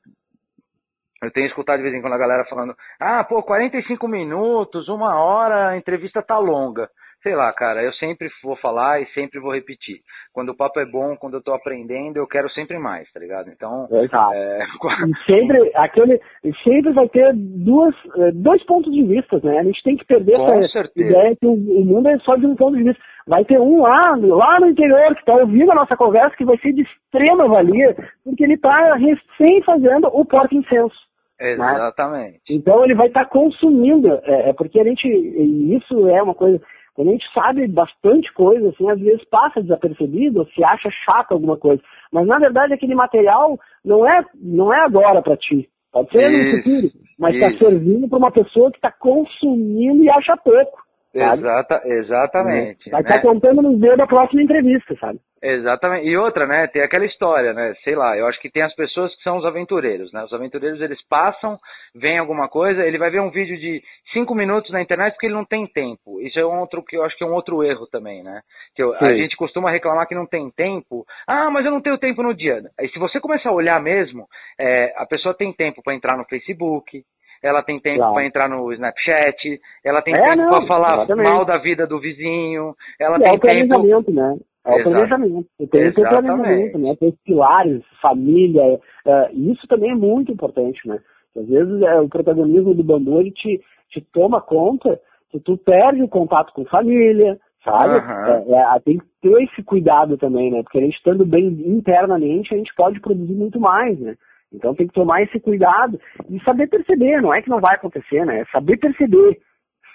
[1.24, 5.16] eu tenho escutado de vez em quando a galera falando, ah, pô, 45 minutos, uma
[5.16, 6.90] hora, a entrevista tá longa
[7.22, 9.98] sei lá, cara, eu sempre vou falar e sempre vou repetir.
[10.34, 13.50] Quando o papo é bom, quando eu tô aprendendo, eu quero sempre mais, tá ligado?
[13.50, 13.88] Então.
[13.92, 14.34] Exato.
[14.34, 14.60] É...
[14.64, 16.22] E sempre, aquele,
[16.64, 19.60] sempre vai ter duas, é, dois pontos de vista, né?
[19.60, 21.10] A gente tem que perder Com essa certeza.
[21.10, 23.02] ideia que o, o mundo é só de um ponto de vista.
[23.28, 26.58] Vai ter um lá, lá no interior que está ouvindo a nossa conversa que vai
[26.58, 30.96] ser de extrema valia, porque ele está recém fazendo o porta incenso.
[31.40, 31.54] Né?
[31.54, 32.34] Exatamente.
[32.34, 32.40] Né?
[32.50, 36.62] Então ele vai estar tá consumindo, é, é, porque a gente, isso é uma coisa,
[37.00, 41.56] quando a gente sabe bastante coisa, assim, às vezes passa desapercebido, se acha chato alguma
[41.56, 41.82] coisa.
[42.12, 45.70] Mas na verdade aquele material não é, não é agora para ti.
[45.94, 46.92] Pode ser no futuro.
[47.18, 50.78] mas está servindo para uma pessoa que está consumindo e acha pouco.
[51.14, 52.90] Exata, exatamente.
[52.92, 53.22] Vai estar né?
[53.22, 55.20] tá contando no dia da próxima entrevista, sabe?
[55.42, 56.06] Exatamente.
[56.06, 56.68] E outra, né?
[56.68, 57.74] Tem aquela história, né?
[57.84, 60.24] Sei lá, eu acho que tem as pessoas que são os aventureiros, né?
[60.24, 61.58] Os aventureiros, eles passam,
[61.96, 63.82] vem alguma coisa, ele vai ver um vídeo de
[64.14, 66.22] cinco minutos na internet porque ele não tem tempo.
[66.22, 68.42] Isso é um outro que eu acho que é um outro erro também, né?
[68.76, 71.06] Que eu, a gente costuma reclamar que não tem tempo.
[71.28, 72.62] Ah, mas eu não tenho tempo no dia.
[72.82, 74.28] E se você começar a olhar mesmo,
[74.60, 77.02] é, a pessoa tem tempo para entrar no Facebook,
[77.44, 78.14] ela tem tempo claro.
[78.14, 81.30] para entrar no Snapchat, ela tem é, tempo para falar exatamente.
[81.30, 84.12] mal da vida do vizinho, ela e tem é o planejamento, tempo...
[84.12, 84.38] né?
[84.66, 85.48] É o planejamento.
[85.72, 86.96] Tem o planejamento, né?
[87.00, 91.00] Tem pilares, família, uh, isso também é muito importante, né?
[91.36, 95.00] Às vezes é, o protagonismo do bambu ele te, te toma conta
[95.32, 98.00] que tu perde o contato com família, sabe?
[98.00, 98.56] Uhum.
[98.56, 100.64] É, é, tem que ter esse cuidado também, né?
[100.64, 104.16] Porque a gente estando bem internamente, a gente pode produzir muito mais, né?
[104.54, 108.26] Então tem que tomar esse cuidado e saber perceber, não é que não vai acontecer,
[108.26, 108.42] né?
[108.42, 109.38] É saber perceber.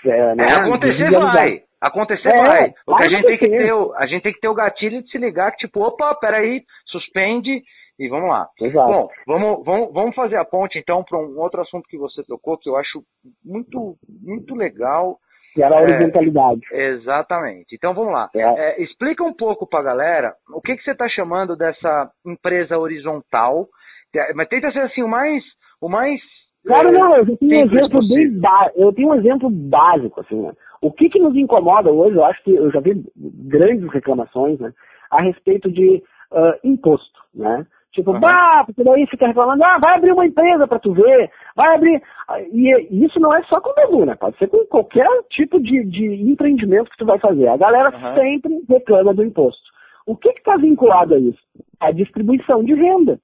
[0.07, 0.48] É, né?
[0.50, 1.62] é acontecer vai.
[1.80, 2.74] Acontecer é, vai.
[2.86, 5.11] O que a gente tem que ter, a gente tem que ter o gatilho de
[5.11, 7.62] se ligar que tipo, opa, peraí, suspende
[7.98, 8.48] e vamos lá.
[8.61, 8.92] Exato.
[8.92, 12.59] Bom, vamos, vamos, vamos fazer a ponte então para um outro assunto que você tocou
[12.59, 13.02] que eu acho
[13.44, 15.18] muito muito legal.
[15.52, 16.61] Que era a é, horizontalidade.
[16.72, 17.74] É, exatamente.
[17.74, 18.28] Então vamos lá.
[18.34, 18.42] É.
[18.42, 22.76] É, explica um pouco para a galera o que, que você está chamando dessa empresa
[22.76, 23.68] horizontal
[24.34, 25.42] mas tenta ser assim o mais.
[25.80, 26.20] O mais
[26.66, 28.40] Claro, não, eu tenho um exemplo bem
[28.76, 30.52] eu tenho um exemplo básico, assim, né?
[30.80, 34.72] O que, que nos incomoda hoje, eu acho que eu já vi grandes reclamações, né,
[35.10, 36.02] a respeito de
[36.32, 37.66] uh, imposto, né?
[37.92, 38.20] Tipo, uhum.
[38.20, 42.02] bah, porque daí fica reclamando, ah, vai abrir uma empresa para tu ver, vai abrir.
[42.52, 44.16] E isso não é só com o Bebu, né?
[44.16, 47.46] Pode ser com qualquer tipo de, de empreendimento que tu vai fazer.
[47.46, 48.14] A galera uhum.
[48.16, 49.62] sempre reclama do imposto.
[50.06, 51.38] O que está vinculado a isso?
[51.78, 53.20] A distribuição de renda.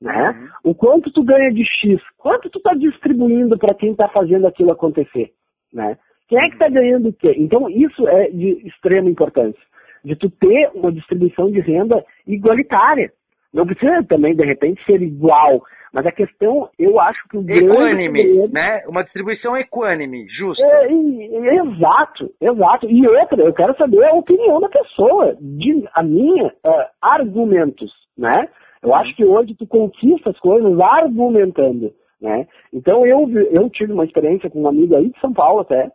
[0.00, 0.30] Né?
[0.64, 0.70] Uhum.
[0.70, 4.70] O quanto tu ganha de X, quanto tu está distribuindo para quem está fazendo aquilo
[4.70, 5.32] acontecer.
[5.72, 5.98] Né?
[6.28, 7.34] Quem é que está ganhando o quê?
[7.36, 9.60] Então isso é de extrema importância.
[10.04, 13.12] De tu ter uma distribuição de renda igualitária.
[13.52, 15.62] Não precisa também, de repente, ser igual.
[15.92, 18.52] Mas a questão, eu acho que o Equânime, grande...
[18.52, 18.82] né?
[18.86, 20.62] Uma distribuição equânime, justa.
[20.62, 22.86] É, exato, exato.
[22.90, 28.48] E outra, eu quero saber a opinião da pessoa, de, a minha, uh, argumentos, né?
[28.82, 32.46] Eu acho que hoje tu conquista as coisas argumentando, né?
[32.72, 35.90] Então eu, eu tive uma experiência com um amigo aí de São Paulo até,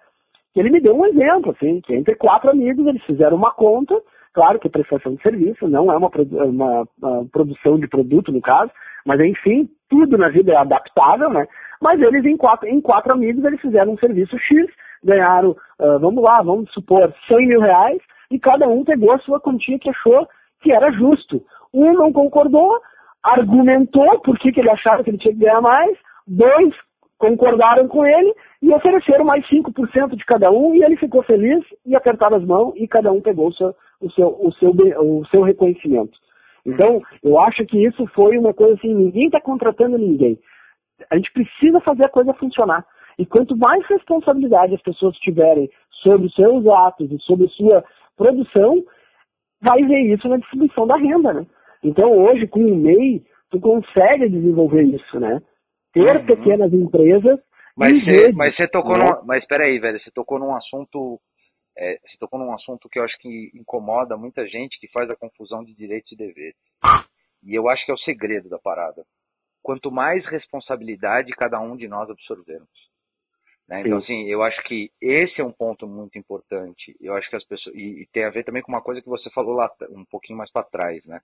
[0.53, 3.99] que ele me deu um exemplo, assim, que entre quatro amigos eles fizeram uma conta,
[4.33, 8.41] claro que é prestação de serviço, não é uma, uma, uma produção de produto no
[8.41, 8.71] caso,
[9.05, 11.47] mas enfim, tudo na vida é adaptável, né?
[11.81, 14.71] Mas eles em quatro, em quatro amigos eles fizeram um serviço X,
[15.03, 19.39] ganharam, uh, vamos lá, vamos supor, 100 mil reais, e cada um pegou a sua
[19.39, 20.27] quantia que achou
[20.63, 21.43] que era justo.
[21.73, 22.79] Um não concordou,
[23.21, 26.73] argumentou por que, ele achava que ele tinha que ganhar mais, dois
[27.17, 31.95] concordaram com ele e ofereceram mais 5% de cada um e ele ficou feliz e
[31.95, 35.41] apertaram as mãos e cada um pegou o seu, o seu, o seu, o seu
[35.41, 36.17] reconhecimento.
[36.65, 40.39] Então, eu acho que isso foi uma coisa assim, ninguém está contratando ninguém.
[41.09, 42.85] A gente precisa fazer a coisa funcionar.
[43.17, 45.69] E quanto mais responsabilidade as pessoas tiverem
[46.01, 47.83] sobre os seus atos e sobre sua
[48.17, 48.83] produção,
[49.63, 51.45] vai ver isso na distribuição da renda, né?
[51.83, 55.41] Então hoje, com o MEI, tu consegue desenvolver isso, né?
[55.93, 56.25] Ter uhum.
[56.25, 57.39] pequenas empresas.
[57.75, 59.05] Mas você, mas você tocou né?
[59.05, 61.19] num, mas peraí, velho, você tocou num assunto,
[61.77, 65.15] é, você tocou num assunto que eu acho que incomoda muita gente que faz a
[65.15, 66.55] confusão de direitos e deveres.
[67.43, 69.03] E eu acho que é o segredo da parada.
[69.61, 72.92] Quanto mais responsabilidade cada um de nós absorvermos.
[73.67, 73.81] Né?
[73.81, 76.95] Então, assim, eu acho que esse é um ponto muito importante.
[76.99, 77.75] Eu acho que as pessoas.
[77.75, 80.37] E, e tem a ver também com uma coisa que você falou lá um pouquinho
[80.37, 81.19] mais para trás, né?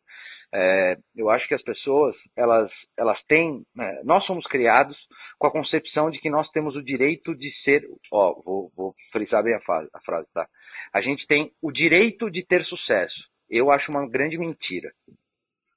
[0.54, 3.64] É, eu acho que as pessoas, elas, elas têm.
[3.76, 4.02] Né?
[4.04, 4.98] nós somos criados
[5.38, 7.86] com a concepção de que nós temos o direito de ser.
[8.12, 10.48] Ó, vou, vou frisar bem a, frase, a frase, tá?
[10.94, 13.28] A gente tem o direito de ter sucesso.
[13.50, 14.92] Eu acho uma grande mentira.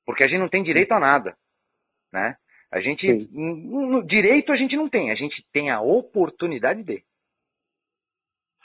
[0.06, 1.36] Porque a gente não tem direito a nada,
[2.12, 2.36] né?
[2.72, 7.02] A gente, no direito a gente não tem, a gente tem a oportunidade de.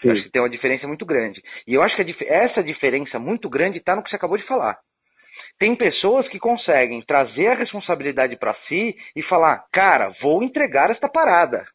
[0.01, 0.11] Sim.
[0.11, 1.41] Acho que tem uma diferença muito grande.
[1.67, 4.45] E eu acho que dif essa diferença muito grande está no que você acabou de
[4.45, 4.77] falar.
[5.59, 11.09] Tem pessoas que conseguem trazer a responsabilidade para si e falar, cara, vou entregar esta
[11.09, 11.65] parada.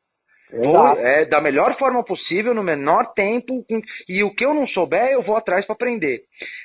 [0.53, 3.65] Vou, é, da melhor forma possível, no menor tempo,
[4.09, 6.23] e o que eu não souber, eu vou atrás para aprender.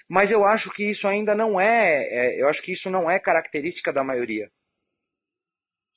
[0.10, 3.18] Mas eu acho que isso ainda não é, é, eu acho que isso não é
[3.18, 4.48] característica da maioria.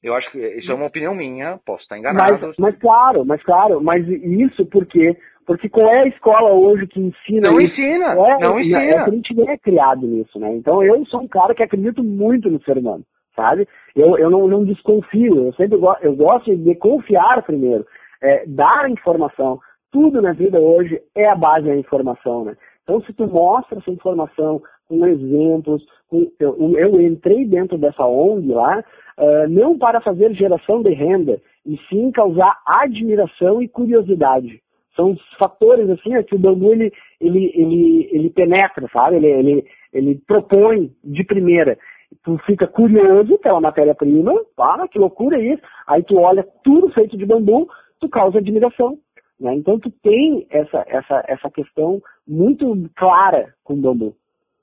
[0.02, 2.38] Eu acho que isso é uma opinião minha, posso estar enganado.
[2.40, 7.00] Mas, mas claro, mas claro, mas isso porque porque qual é a escola hoje que
[7.00, 7.72] ensina Não isso?
[7.72, 8.82] ensina, é, não ensina.
[8.82, 10.54] É, a gente é criado nisso, né?
[10.54, 13.66] Então eu sou um cara que acredito muito no ser humano, sabe?
[13.94, 17.84] Eu, eu não, não desconfio, eu sempre go eu gosto de confiar primeiro,
[18.22, 19.58] é, dar informação.
[19.92, 22.56] Tudo na vida hoje é a base da informação, né?
[22.84, 28.52] Então, se tu mostra essa informação com exemplos, com, eu, eu, entrei dentro dessa ONG
[28.52, 28.84] lá,
[29.20, 34.60] uh, não para fazer geração de renda, e sim causar admiração e curiosidade.
[34.96, 39.16] São fatores assim é que o bambu ele, ele, ele, ele penetra, sabe?
[39.16, 41.78] Ele, ele, ele propõe de primeira.
[42.24, 45.62] Tu fica curioso pela matéria-prima, ah, que loucura é isso.
[45.86, 47.68] Aí tu olha tudo feito de bambu,
[48.00, 48.98] tu causa admiração.
[49.38, 49.54] Né?
[49.54, 54.14] Então tu tem essa, essa, essa questão muito clara com o bambu,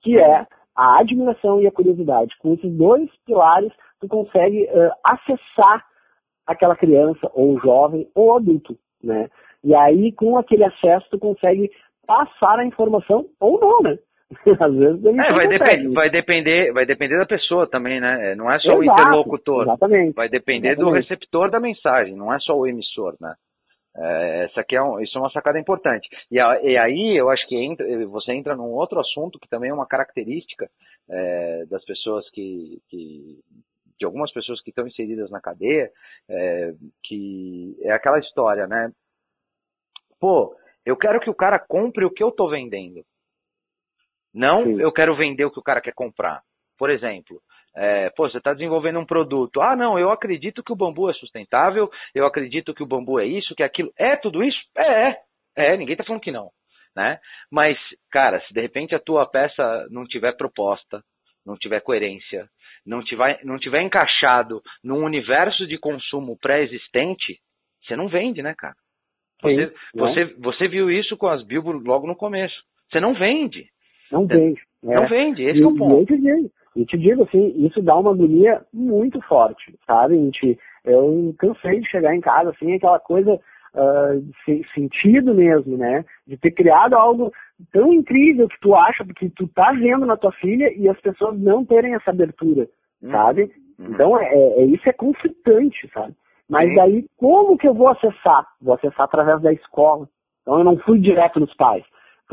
[0.01, 0.45] que é
[0.77, 2.35] a admiração e a curiosidade.
[2.37, 5.83] Com esses dois pilares, tu consegue uh, acessar
[6.45, 9.27] aquela criança, ou jovem, ou adulto, né?
[9.63, 11.69] E aí, com aquele acesso, tu consegue
[12.05, 13.97] passar a informação ou não, né?
[14.59, 18.35] Às vezes é, vai, depend, vai, depender, vai depender da pessoa também, né?
[18.35, 19.63] Não é só Exato, o interlocutor.
[19.63, 20.15] Exatamente.
[20.15, 20.91] Vai depender exatamente.
[20.91, 23.33] do receptor da mensagem, não é só o emissor, né?
[23.97, 26.07] É, essa aqui é um, isso é uma sacada importante.
[26.29, 29.71] E, a, e, aí eu acho que entra, você entra num outro assunto que também
[29.71, 30.69] é uma característica
[31.09, 33.39] é, das pessoas que, que,
[33.99, 35.89] de algumas pessoas que estão inseridas na cadeia,
[36.29, 36.73] é,
[37.03, 38.91] que é aquela história, né?
[40.19, 43.03] Pô, eu quero que o cara compre o que eu estou vendendo.
[44.33, 44.81] Não Sim.
[44.81, 46.43] eu quero vender o que o cara quer comprar.
[46.77, 47.41] Por exemplo,
[47.77, 49.61] é, pô, você está desenvolvendo um produto.
[49.61, 53.25] Ah, não, eu acredito que o bambu é sustentável, eu acredito que o bambu é
[53.25, 53.93] isso, que é aquilo.
[53.95, 54.59] É tudo isso?
[54.75, 55.17] É, é.
[55.55, 56.49] É, ninguém está falando que não.
[56.95, 57.19] Né?
[57.51, 57.77] Mas,
[58.11, 61.03] cara, se de repente a tua peça não tiver proposta,
[61.45, 62.49] não tiver coerência,
[62.83, 67.39] não tiver, não tiver encaixado num universo de consumo pré-existente,
[67.83, 68.75] você não vende, né, cara?
[69.41, 72.55] Você, Sim, você, você viu isso com as Bilbo logo no começo.
[72.89, 73.69] Você não vende.
[74.11, 74.61] Não vende.
[74.83, 75.07] Não é.
[75.07, 75.93] vende, esse e, é o ponto.
[75.95, 80.15] E eu, te digo, te digo assim, isso dá uma agonia muito forte, sabe?
[80.15, 86.05] A gente, eu cansei de chegar em casa, assim, aquela coisa uh, sentido mesmo, né?
[86.25, 87.31] De ter criado algo
[87.71, 91.39] tão incrível que tu acha, que tu tá vendo na tua filha e as pessoas
[91.39, 92.67] não terem essa abertura,
[93.01, 93.11] uhum.
[93.11, 93.51] sabe?
[93.79, 93.87] Uhum.
[93.89, 96.13] Então, é, é, isso é conflitante, sabe?
[96.49, 98.47] Mas daí, como que eu vou acessar?
[98.61, 100.07] Vou acessar através da escola.
[100.41, 101.83] Então, eu não fui direto nos pais.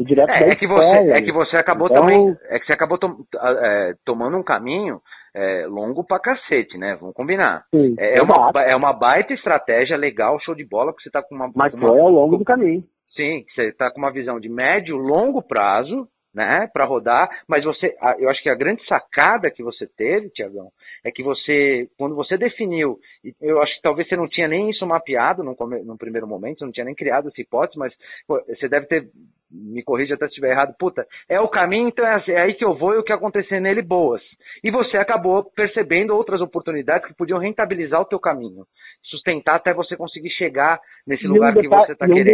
[0.00, 0.66] Direto é, da é que.
[0.66, 2.02] Você, é que você acabou então...
[2.02, 2.36] também...
[2.48, 5.00] É que você acabou to, é, tomando um caminho
[5.34, 6.96] é, longo pra cacete, né?
[7.00, 7.64] Vamos combinar.
[7.74, 11.22] Sim, é, é uma, é uma baita estratégia legal, show de bola, que você tá
[11.22, 11.50] com uma...
[11.54, 12.82] Mas com foi ao longo do caminho.
[13.14, 17.94] Sim, você está com uma visão de médio, longo prazo, né, para rodar, mas você,
[18.18, 20.70] eu acho que a grande sacada que você teve, Tiagão,
[21.04, 22.98] é que você, quando você definiu,
[23.40, 26.72] eu acho que talvez você não tinha nem isso mapeado no, no primeiro momento, não
[26.72, 27.94] tinha nem criado essa hipótese, mas
[28.26, 29.08] pô, você deve ter
[29.54, 32.54] me corrija até se estiver errado, puta, é o caminho, então é, assim, é, aí
[32.54, 34.20] que eu vou e o que acontecer nele, boas.
[34.62, 38.66] E você acabou percebendo outras oportunidades que podiam rentabilizar o teu caminho,
[39.04, 42.26] sustentar até você conseguir chegar nesse e lugar um que você está um querendo.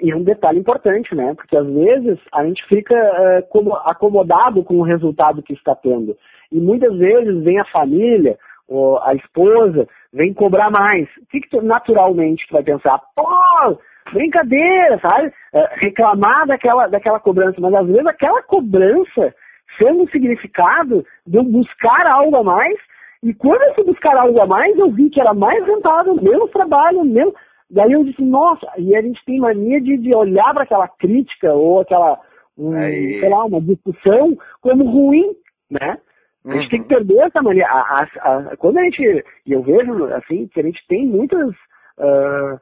[0.00, 1.34] e um detalhe importante, né?
[1.34, 6.16] Porque às vezes a gente fica uh, como acomodado com o resultado que está tendo.
[6.52, 8.38] E muitas vezes vem a família,
[8.68, 11.08] ou a esposa, vem cobrar mais.
[11.16, 13.00] O que, que tu, naturalmente tu vai pensar?
[13.16, 13.78] Pô,
[14.12, 15.32] brincadeira, sabe?
[15.52, 19.34] É, reclamar daquela, daquela cobrança, mas às vezes aquela cobrança
[19.78, 22.78] sendo um significado de eu buscar algo a mais,
[23.22, 26.50] e quando eu fui buscar algo a mais, eu vi que era mais rentável, menos
[26.50, 27.34] trabalho, menos.
[27.70, 31.52] Daí eu disse, nossa, e a gente tem mania de, de olhar para aquela crítica
[31.52, 32.18] ou aquela,
[32.56, 35.34] um, sei lá, uma discussão como ruim,
[35.70, 35.98] né?
[36.46, 36.70] A gente uhum.
[36.70, 37.66] tem que perder essa mania.
[37.66, 41.50] A, a, a, quando a gente, e eu vejo assim, que a gente tem muitas
[41.50, 42.58] uh,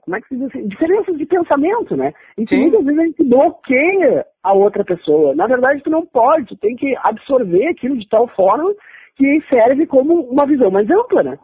[0.00, 0.68] como é que se diz assim?
[0.68, 2.12] diferenças de pensamento, né?
[2.36, 2.62] E que Sim.
[2.62, 5.34] muitas vezes a gente bloqueia a outra pessoa.
[5.34, 8.72] Na verdade, tu não pode, tu tem que absorver aquilo de tal forma
[9.18, 11.38] que serve como uma visão mais ampla, né?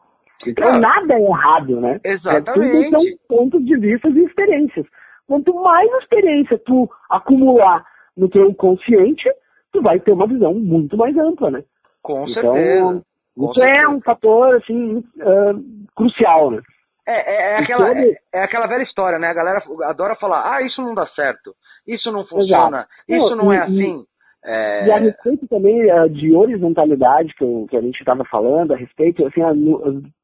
[0.46, 0.80] Então claro.
[0.80, 2.00] nada é errado, né?
[2.04, 2.50] Exatamente.
[2.50, 4.86] É, tudo são pontos de vista e experiências.
[5.26, 7.84] Quanto mais experiência tu acumular
[8.16, 9.28] no teu consciente,
[9.72, 11.64] tu vai ter uma visão muito mais ampla, né?
[12.02, 13.02] Com então, certeza.
[13.36, 13.86] Com isso é certeza.
[13.86, 16.60] é um fator, assim, uh, crucial, né?
[17.06, 19.28] É, é, é aquela, é, é, aquela velha história, né?
[19.28, 21.54] A galera adora falar, ah, isso não dá certo,
[21.86, 23.26] isso não funciona, Exato.
[23.26, 24.04] isso não, é assim.
[24.44, 24.86] É...
[24.86, 28.76] E a respeito também uh, de horizontalidade que, eu, que a gente estava falando, a
[28.76, 29.40] respeito, assim,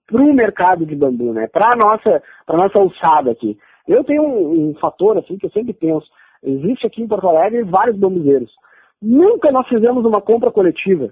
[0.06, 1.48] para o mercado de bambu, né?
[1.50, 3.56] Para a nossa, nossa alçada aqui.
[3.88, 6.06] Eu tenho um, um, fator, assim, que eu sempre penso.
[6.42, 8.50] Existe aqui em Porto Alegre vários bambuzeiros.
[9.00, 11.10] Nunca nós fizemos uma compra coletiva.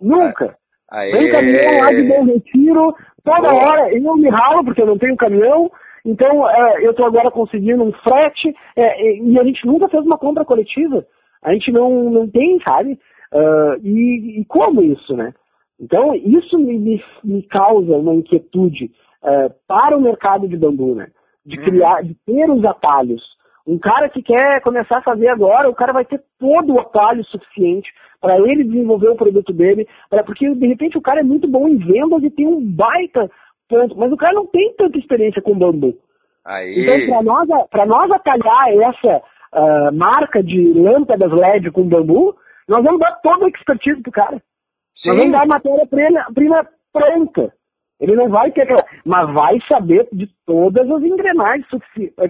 [0.00, 0.56] Nunca.
[0.90, 1.12] Aê.
[1.12, 3.62] Vem caminhão lá de Bom Retiro, toda Boa.
[3.62, 5.70] hora eu me ralo porque eu não tenho caminhão,
[6.04, 10.16] então é, eu estou agora conseguindo um frete, é, e a gente nunca fez uma
[10.16, 11.04] compra coletiva.
[11.42, 12.98] A gente não, não tem, sabe?
[13.32, 15.32] Uh, e, e, como isso, né?
[15.80, 18.90] Então, isso me, me, me causa uma inquietude
[19.22, 21.08] uh, para o mercado de bambu, né?
[21.44, 21.64] De uhum.
[21.64, 23.22] criar, de ter os atalhos.
[23.66, 27.22] Um cara que quer começar a fazer agora, o cara vai ter todo o atalho
[27.26, 31.46] suficiente para ele desenvolver o produto dele, pra, porque de repente o cara é muito
[31.46, 33.30] bom em vendas e tem um baita
[33.68, 35.94] ponto, mas o cara não tem tanta experiência com bambu.
[36.44, 36.82] Aí.
[36.82, 37.48] Então, para nós,
[37.86, 39.22] nós atalhar essa
[39.54, 42.36] uh, marca de lâmpadas LED com bambu,
[42.68, 44.42] nós vamos dar toda a expertise pro cara.
[45.02, 45.08] Sim.
[45.08, 47.52] Nós vamos dar a matéria-prima pronta.
[48.00, 51.66] Ele não vai ter aquela, mas vai saber de todas as engrenagens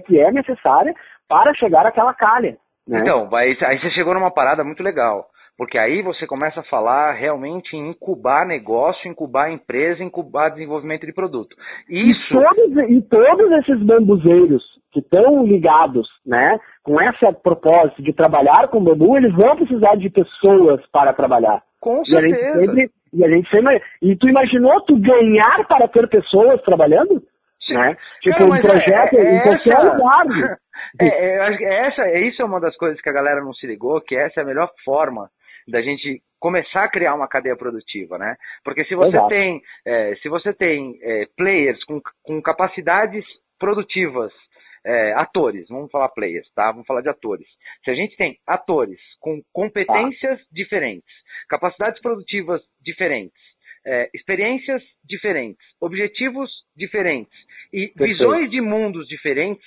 [0.05, 0.93] que é necessária
[1.27, 2.57] para chegar àquela calha.
[2.87, 3.01] Né?
[3.01, 5.27] Então, vai, aí você chegou numa parada muito legal.
[5.59, 11.11] Porque aí você começa a falar realmente em incubar negócio, incubar empresa, incubar desenvolvimento de
[11.11, 11.53] produto.
[11.89, 12.33] Isso.
[12.33, 18.69] E todos, e todos esses bambuzeiros que estão ligados, né, com esse propósito de trabalhar
[18.69, 21.61] com bambu, eles vão precisar de pessoas para trabalhar.
[21.81, 22.37] Com certeza.
[22.37, 26.07] E a gente sempre, e, a gente sempre, e tu imaginou tu ganhar para ter
[26.07, 27.21] pessoas trabalhando?
[27.69, 27.97] Né?
[28.21, 29.93] Tipo, Cara, um projeto é, é em qualquer essa...
[29.93, 30.57] lugar.
[31.01, 34.15] É, é, essa, isso é uma das coisas que a galera não se ligou, que
[34.15, 35.29] essa é a melhor forma
[35.69, 38.35] da gente começar a criar uma cadeia produtiva, né?
[38.63, 39.29] Porque se você Exato.
[39.29, 43.25] tem, é, se você tem é, players com, com capacidades
[43.59, 44.31] produtivas,
[44.85, 46.71] é, atores, vamos falar players, tá?
[46.71, 47.47] Vamos falar de atores.
[47.83, 51.13] Se a gente tem atores com competências diferentes,
[51.49, 53.41] capacidades produtivas diferentes,
[53.85, 57.37] é, experiências diferentes, objetivos diferentes
[57.73, 58.03] e Perfeito.
[58.03, 59.65] visões de mundos diferentes,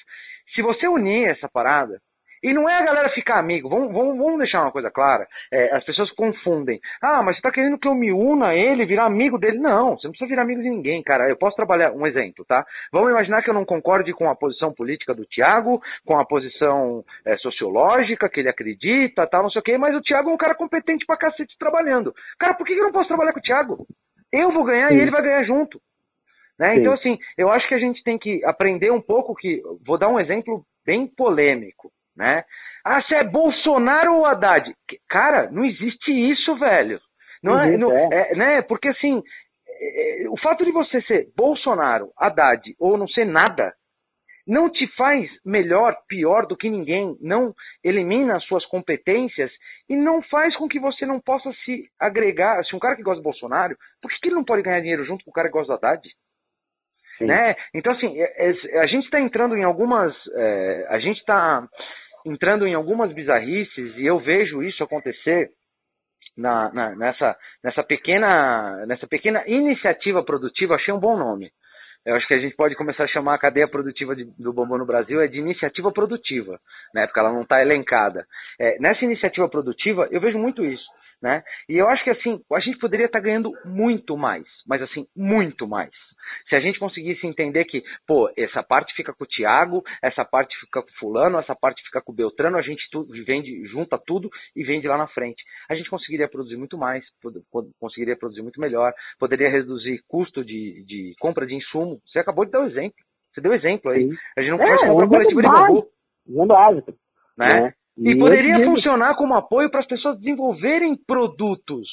[0.55, 2.01] se você unir essa parada,
[2.43, 3.69] e não é a galera ficar amigo.
[3.69, 5.27] Vamos, vamos, vamos deixar uma coisa clara.
[5.53, 6.81] É, as pessoas confundem.
[7.01, 9.59] Ah, mas você está querendo que eu me una a ele, virar amigo dele?
[9.59, 11.29] Não, você não precisa virar amigo de ninguém, cara.
[11.29, 11.93] Eu posso trabalhar.
[11.93, 12.65] Um exemplo, tá?
[12.93, 17.05] Vamos imaginar que eu não concorde com a posição política do Tiago, com a posição
[17.25, 20.39] é, sociológica que ele acredita, tal, não sei o quê, mas o Tiago é um
[20.39, 22.13] cara competente pra cacete trabalhando.
[22.39, 23.87] Cara, por que eu não posso trabalhar com o Tiago?
[24.33, 24.97] Eu vou ganhar Sim.
[24.97, 25.79] e ele vai ganhar junto.
[26.59, 26.77] Né?
[26.77, 29.61] Então, assim, eu acho que a gente tem que aprender um pouco que.
[29.85, 32.45] Vou dar um exemplo bem polêmico né?
[32.85, 34.75] Ah, se é Bolsonaro ou Haddad?
[35.09, 37.01] Cara, não existe isso, velho.
[37.43, 38.63] Não é, não, é, né?
[38.63, 39.23] Porque assim,
[39.69, 43.73] é, é, o fato de você ser Bolsonaro, Haddad ou não ser nada,
[44.47, 49.51] não te faz melhor, pior do que ninguém, não elimina as suas competências
[49.89, 52.63] e não faz com que você não possa se agregar.
[52.65, 55.05] Se um cara que gosta de Bolsonaro, por que, que ele não pode ganhar dinheiro
[55.05, 56.09] junto com o cara que gosta do Haddad?
[57.21, 57.55] Né?
[57.75, 60.15] Então, assim, é, a gente está entrando em algumas.
[60.35, 61.67] É, a gente está
[62.25, 65.51] entrando em algumas bizarrices e eu vejo isso acontecer
[66.37, 71.51] na, na, nessa, nessa, pequena, nessa pequena iniciativa produtiva, achei um bom nome.
[72.05, 74.77] Eu acho que a gente pode começar a chamar a cadeia produtiva de, do bambu
[74.77, 76.59] no Brasil é de iniciativa produtiva,
[76.93, 77.07] né?
[77.07, 78.27] Porque ela não está elencada.
[78.59, 80.85] É, nessa iniciativa produtiva, eu vejo muito isso.
[81.23, 81.41] Né?
[81.69, 85.07] E eu acho que assim, a gente poderia estar tá ganhando muito mais, mas assim,
[85.17, 85.93] muito mais.
[86.49, 90.59] Se a gente conseguisse entender que, pô, essa parte fica com o Tiago, essa parte
[90.59, 92.83] fica com o fulano, essa parte fica com o Beltrano, a gente
[93.27, 95.43] vende, junta tudo e vende lá na frente.
[95.69, 97.05] A gente conseguiria produzir muito mais,
[97.79, 102.01] conseguiria produzir muito melhor, poderia reduzir custo de, de compra de insumo.
[102.07, 102.97] Você acabou de dar o um exemplo.
[103.33, 104.09] Você deu exemplo aí.
[104.37, 105.89] A gente não faz é, compra coletiva de bambu.
[106.29, 106.93] É básico.
[107.37, 107.49] Né?
[107.55, 107.73] É.
[107.97, 111.89] E, e poderia funcionar como apoio para as pessoas desenvolverem produtos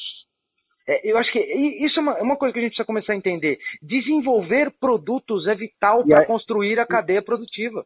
[1.04, 3.16] eu acho que isso é uma, é uma, coisa que a gente precisa começar a
[3.16, 3.60] entender.
[3.82, 7.86] Desenvolver produtos é vital para construir a cadeia produtiva.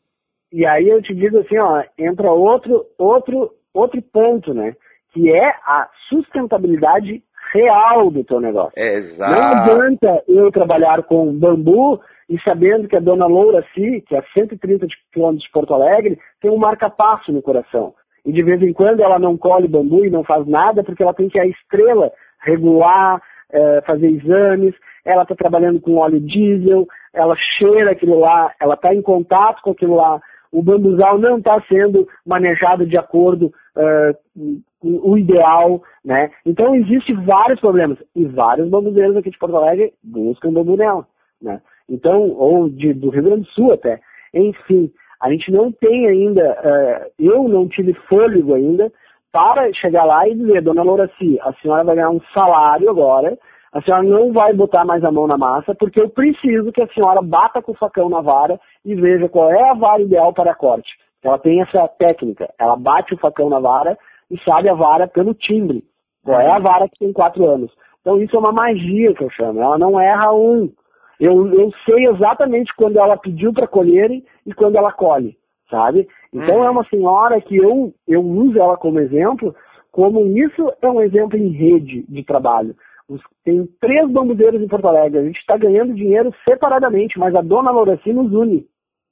[0.52, 4.76] E aí eu te digo assim, ó, entra outro, outro, outro ponto, né?
[5.12, 7.24] Que é a sustentabilidade
[7.54, 8.74] real do teu negócio.
[8.76, 9.32] É, exato.
[9.32, 12.00] Não adianta eu trabalhar com bambu
[12.30, 16.18] e sabendo que a dona Loura Si, que é a 130 quilômetros de Porto Alegre,
[16.42, 17.94] tem um marca-passo no coração.
[18.26, 21.14] E de vez em quando ela não colhe bambu e não faz nada porque ela
[21.14, 22.12] tem que ir a estrela
[22.44, 23.22] regular,
[23.52, 24.74] é, fazer exames,
[25.06, 29.72] ela está trabalhando com óleo diesel, ela cheira aquilo lá, ela está em contato com
[29.72, 30.20] aquilo lá,
[30.54, 36.30] o bambuzal não está sendo manejado de acordo uh, com o ideal, né?
[36.46, 41.08] Então existem vários problemas e vários bambuzeiros aqui de Porto Alegre buscam bambu nela,
[41.42, 41.60] né?
[41.90, 44.00] Então, ou de, do Rio Grande do Sul até.
[44.34, 48.92] Enfim, a gente não tem ainda, uh, eu não tive fôlego ainda
[49.34, 53.36] para chegar lá e dizer, dona Louraci, a senhora vai ganhar um salário agora,
[53.74, 56.88] a senhora não vai botar mais a mão na massa, porque eu preciso que a
[56.90, 60.54] senhora bata com o facão na vara e veja qual é a vara ideal para
[60.54, 60.90] corte.
[61.24, 63.98] Ela tem essa técnica, ela bate o facão na vara
[64.30, 65.84] e sabe a vara pelo timbre.
[66.24, 67.72] Qual é a vara que tem quatro anos.
[68.02, 70.72] Então isso é uma magia que eu chamo, ela não erra um.
[71.20, 75.36] Eu, eu sei exatamente quando ela pediu para colherem e quando ela colhe
[75.74, 76.08] sabe?
[76.34, 76.66] Então uhum.
[76.66, 79.56] é uma senhora que eu, eu uso ela como exemplo,
[79.92, 82.76] como isso é um exemplo em rede de trabalho.
[83.08, 85.20] Os, tem três bambuzeiros em Porto Alegre.
[85.20, 88.66] A gente está ganhando dinheiro separadamente, mas a dona Loraci nos une.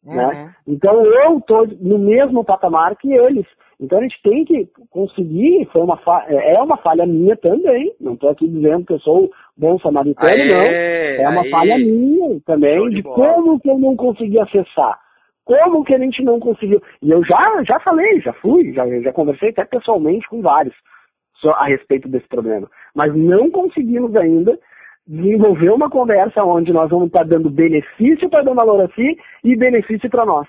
[0.03, 0.25] Né?
[0.25, 0.31] Uhum.
[0.31, 0.55] Né?
[0.67, 3.45] Então eu estou no mesmo patamar que eles.
[3.79, 8.13] Então a gente tem que conseguir, foi uma é, é uma falha minha também, não
[8.13, 11.25] estou aqui dizendo que eu sou bom samaritano, aê, não.
[11.25, 11.49] É uma aê.
[11.49, 14.99] falha minha também de, de como que eu não consegui acessar.
[15.45, 16.81] Como que a gente não conseguiu?
[17.01, 20.75] E eu já, já falei, já fui, já, já conversei até pessoalmente com vários
[21.55, 22.69] a respeito desse problema.
[22.95, 24.59] Mas não conseguimos ainda
[25.07, 30.09] desenvolver uma conversa onde nós vamos estar dando benefício para a dona Loraci e benefício
[30.09, 30.47] para nós.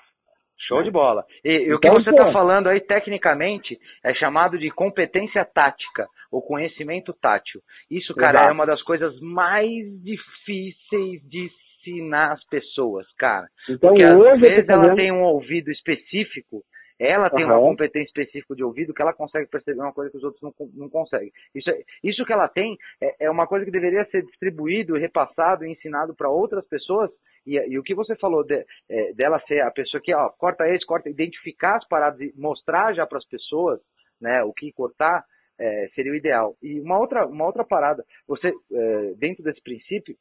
[0.69, 1.25] Show de bola.
[1.45, 6.41] E, o que então, você está falando aí, tecnicamente, é chamado de competência tática, ou
[6.41, 7.61] conhecimento tátil.
[7.91, 8.51] Isso, cara, Exato.
[8.51, 11.51] é uma das coisas mais difíceis de
[11.91, 13.47] ensinar as pessoas, cara.
[13.69, 16.63] Então, Porque às vezes ela tem um ouvido específico
[16.99, 17.51] ela tem uhum.
[17.51, 20.53] uma competência específica de ouvido que ela consegue perceber uma coisa que os outros não,
[20.75, 21.33] não conseguem.
[21.53, 25.65] Isso, é, isso que ela tem é, é uma coisa que deveria ser distribuído, repassado
[25.65, 27.11] e ensinado para outras pessoas.
[27.45, 30.69] E, e, o que você falou de, é, dela ser a pessoa que ó, corta
[30.69, 33.81] esse, corta, identificar as paradas e mostrar já para as pessoas
[34.21, 35.25] né, o que cortar,
[35.59, 36.55] é, seria o ideal.
[36.63, 40.15] E uma outra, uma outra parada, você, é, dentro desse princípio,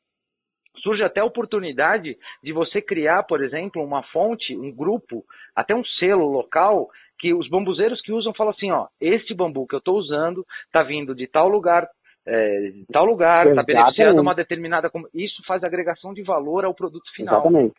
[0.78, 5.24] surge até a oportunidade de você criar, por exemplo, uma fonte, um grupo,
[5.56, 6.88] até um selo local,
[7.20, 10.82] que os bambuzeiros que usam falam assim, ó, este bambu que eu estou usando está
[10.82, 11.88] vindo de tal lugar,
[12.26, 14.90] é, de tal lugar, está beneficiando uma determinada...
[15.14, 17.36] Isso faz agregação de valor ao produto final.
[17.36, 17.76] Exatamente.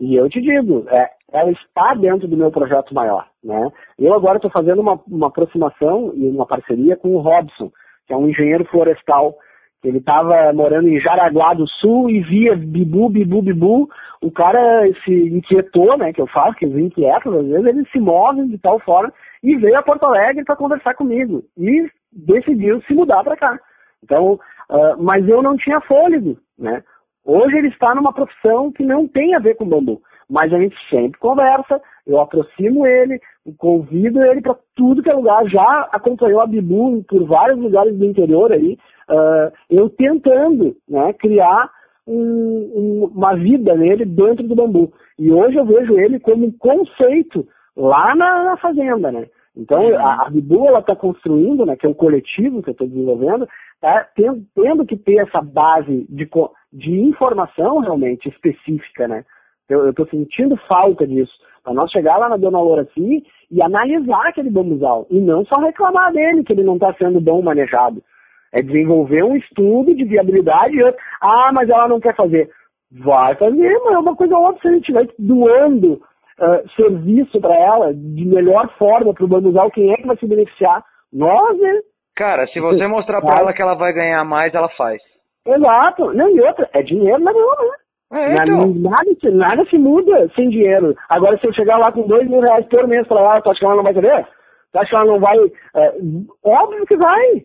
[0.00, 3.26] E eu te digo, é, ela está dentro do meu projeto maior.
[3.42, 3.70] Né?
[3.98, 7.70] Eu agora estou fazendo uma, uma aproximação e uma parceria com o Robson,
[8.06, 9.36] que é um engenheiro florestal,
[9.84, 13.88] ele estava morando em Jaraguá do Sul e via bibu, bibu, bibu.
[14.22, 14.60] O cara
[15.04, 18.58] se inquietou, né, que eu faço, que eles inquietam, às vezes eles se movem de
[18.58, 19.12] tal forma
[19.42, 23.58] e veio a Porto Alegre para conversar comigo e decidiu se mudar para cá.
[24.04, 24.34] Então,
[24.70, 26.82] uh, mas eu não tinha fôlego, né?
[27.24, 30.76] Hoje ele está numa profissão que não tem a ver com bambu, mas a gente
[30.88, 33.20] sempre conversa, eu aproximo ele,
[33.58, 38.04] convido ele para tudo que é lugar, já acompanhou a Bibu por vários lugares do
[38.04, 38.76] interior aí,
[39.08, 41.70] uh, eu tentando né, criar
[42.06, 44.92] um, um, uma vida nele dentro do bambu.
[45.18, 47.46] E hoje eu vejo ele como um conceito
[47.76, 49.26] lá na, na fazenda, né?
[49.56, 49.98] Então uhum.
[49.98, 53.46] a, a Bibu ela está construindo, né, que é um coletivo que eu estou desenvolvendo,
[53.80, 56.28] tá tendo, tendo, que ter essa base de,
[56.72, 59.24] de informação realmente específica, né?
[59.72, 61.32] Eu estou sentindo falta disso.
[61.62, 65.06] Para nós chegar lá na Dona Loura assim e analisar aquele bambuzal.
[65.10, 68.02] E não só reclamar dele, que ele não está sendo bem manejado.
[68.52, 70.76] É desenvolver um estudo de viabilidade.
[71.20, 72.50] Ah, mas ela não quer fazer.
[72.90, 77.54] Vai fazer, mas é uma coisa óbvia se a gente estiver doando uh, serviço para
[77.54, 80.84] ela de melhor forma para o bambuzal, quem é que vai se beneficiar?
[81.12, 81.80] Nós, né?
[82.14, 85.00] Cara, se você mostrar para ela que ela vai ganhar mais, ela faz.
[85.46, 86.12] Exato.
[86.12, 87.76] Não, e outra, é dinheiro na mão, né?
[88.12, 88.74] É, então.
[88.74, 90.94] nada, nada se muda sem dinheiro.
[91.08, 93.58] Agora, se eu chegar lá com dois mil reais por mês para lá, tu acha
[93.58, 94.26] que ela não vai querer?
[94.70, 95.38] Tu acha que ela não vai.
[95.74, 95.94] É,
[96.44, 97.44] óbvio que vai.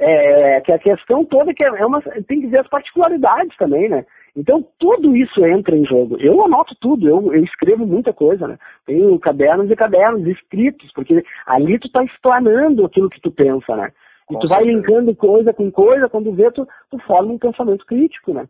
[0.00, 3.88] É, que a questão toda é que é uma, tem que ver as particularidades também,
[3.88, 4.04] né?
[4.36, 6.16] Então tudo isso entra em jogo.
[6.20, 8.56] Eu anoto tudo, eu, eu escrevo muita coisa, né?
[8.86, 13.90] Tenho cadernos e cadernos escritos, porque ali tu tá explanando aquilo que tu pensa, né?
[14.30, 17.84] E com tu vai linkando coisa com coisa, quando vê, tu, tu forma um pensamento
[17.84, 18.46] crítico, né?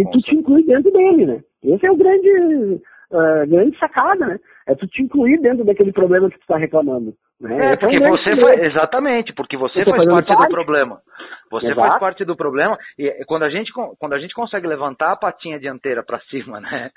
[0.00, 1.40] E tu te inclui dentro dele, né?
[1.64, 2.28] Esse é o grande,
[3.10, 4.38] uh, grande sacada, né?
[4.66, 7.14] É tu te incluir dentro daquele problema que tu está reclamando.
[7.40, 7.72] Né?
[7.72, 11.00] É, porque você faz, exatamente, porque você faz parte, parte, do problema.
[11.50, 11.88] Você Exato.
[11.88, 15.60] faz parte do problema e quando a gente quando a gente consegue levantar a patinha
[15.60, 16.90] dianteira para cima, né,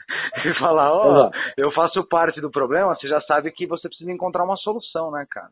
[0.46, 4.12] e falar, ó, oh, eu faço parte do problema, você já sabe que você precisa
[4.12, 5.50] encontrar uma solução, né, cara?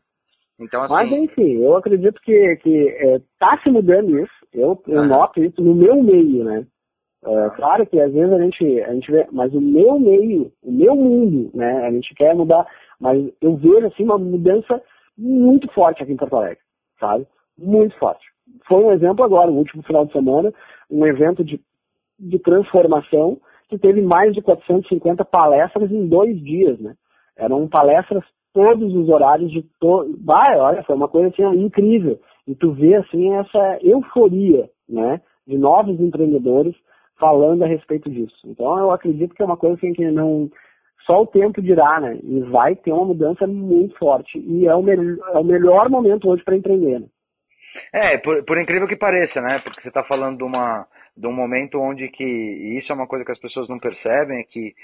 [0.58, 0.92] Então, assim...
[0.92, 4.32] Mas enfim, eu acredito que que é, tá se mudando isso.
[4.52, 6.66] Eu, eu noto isso no meu meio, né?
[7.24, 10.70] É, claro que às vezes a gente, a gente vê, mas o meu meio, o
[10.70, 11.86] meu mundo, né?
[11.86, 12.66] A gente quer mudar,
[13.00, 14.80] mas eu vejo assim uma mudança
[15.16, 16.58] muito forte aqui em Porto Alegre,
[17.00, 17.26] sabe?
[17.58, 18.24] Muito forte.
[18.66, 20.52] Foi um exemplo agora, no último final de semana,
[20.88, 21.60] um evento de,
[22.18, 23.38] de transformação
[23.68, 26.94] que teve mais de 450 palestras em dois dias, né?
[27.36, 30.16] Eram palestras todos os horários de todo.
[30.24, 32.18] Vai, olha, foi uma coisa assim incrível.
[32.46, 35.20] E tu vê assim essa euforia, né?
[35.46, 36.74] De novos empreendedores
[37.18, 38.36] falando a respeito disso.
[38.44, 40.50] Então eu acredito que é uma coisa assim, que não
[41.04, 42.18] só o tempo dirá, né?
[42.22, 44.38] E vai ter uma mudança muito forte.
[44.38, 47.00] E é o, me é o melhor momento hoje para empreender.
[47.00, 47.06] Né?
[47.92, 49.60] É, por, por, incrível que pareça, né?
[49.60, 53.06] Porque você está falando de, uma, de um momento onde que, e isso é uma
[53.06, 54.74] coisa que as pessoas não percebem, é que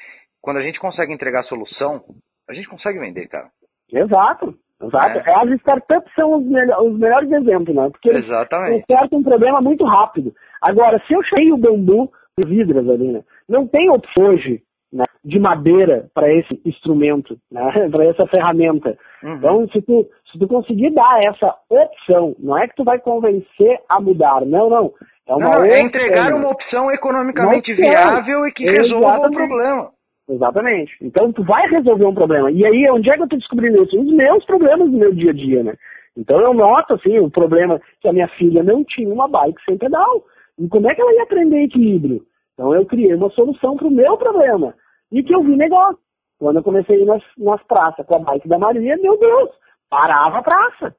[0.41, 2.03] quando a gente consegue entregar a solução,
[2.49, 3.49] a gente consegue vender, cara.
[3.93, 4.55] Exato.
[4.82, 5.18] Exato.
[5.18, 5.35] É.
[5.43, 7.89] As startups são os, os melhores exemplos, né?
[7.91, 8.72] Porque Exatamente.
[8.72, 10.32] eles consertam um problema muito rápido.
[10.61, 13.22] Agora, se eu cheguei o bambu de vidras ali, né?
[13.49, 14.62] Não tem opção hoje
[14.93, 18.97] né, de madeira para esse instrumento, né, para essa ferramenta.
[19.22, 19.35] Uhum.
[19.35, 23.80] Então, se tu, se tu conseguir dar essa opção, não é que tu vai convencer
[23.89, 24.93] a mudar, não, não.
[25.26, 27.91] É, uma não, é entregar uma opção economicamente opção.
[27.91, 29.91] viável e que resolva o problema.
[30.28, 30.97] Exatamente.
[31.03, 32.51] Então, tu vai resolver um problema.
[32.51, 33.99] E aí, onde é que eu estou descobrindo isso?
[33.99, 35.74] Os meus problemas do meu dia a dia, né?
[36.16, 39.76] Então, eu noto, assim, o problema que a minha filha não tinha uma bike sem
[39.76, 40.24] pedal.
[40.59, 42.22] E como é que ela ia aprender equilíbrio?
[42.55, 44.74] Então, eu criei uma solução para o meu problema.
[45.11, 45.98] E que eu vi negócio.
[46.38, 49.50] Quando eu comecei a ir nas, nas praças com a bike da Maria, meu Deus,
[49.88, 50.96] parava a praça.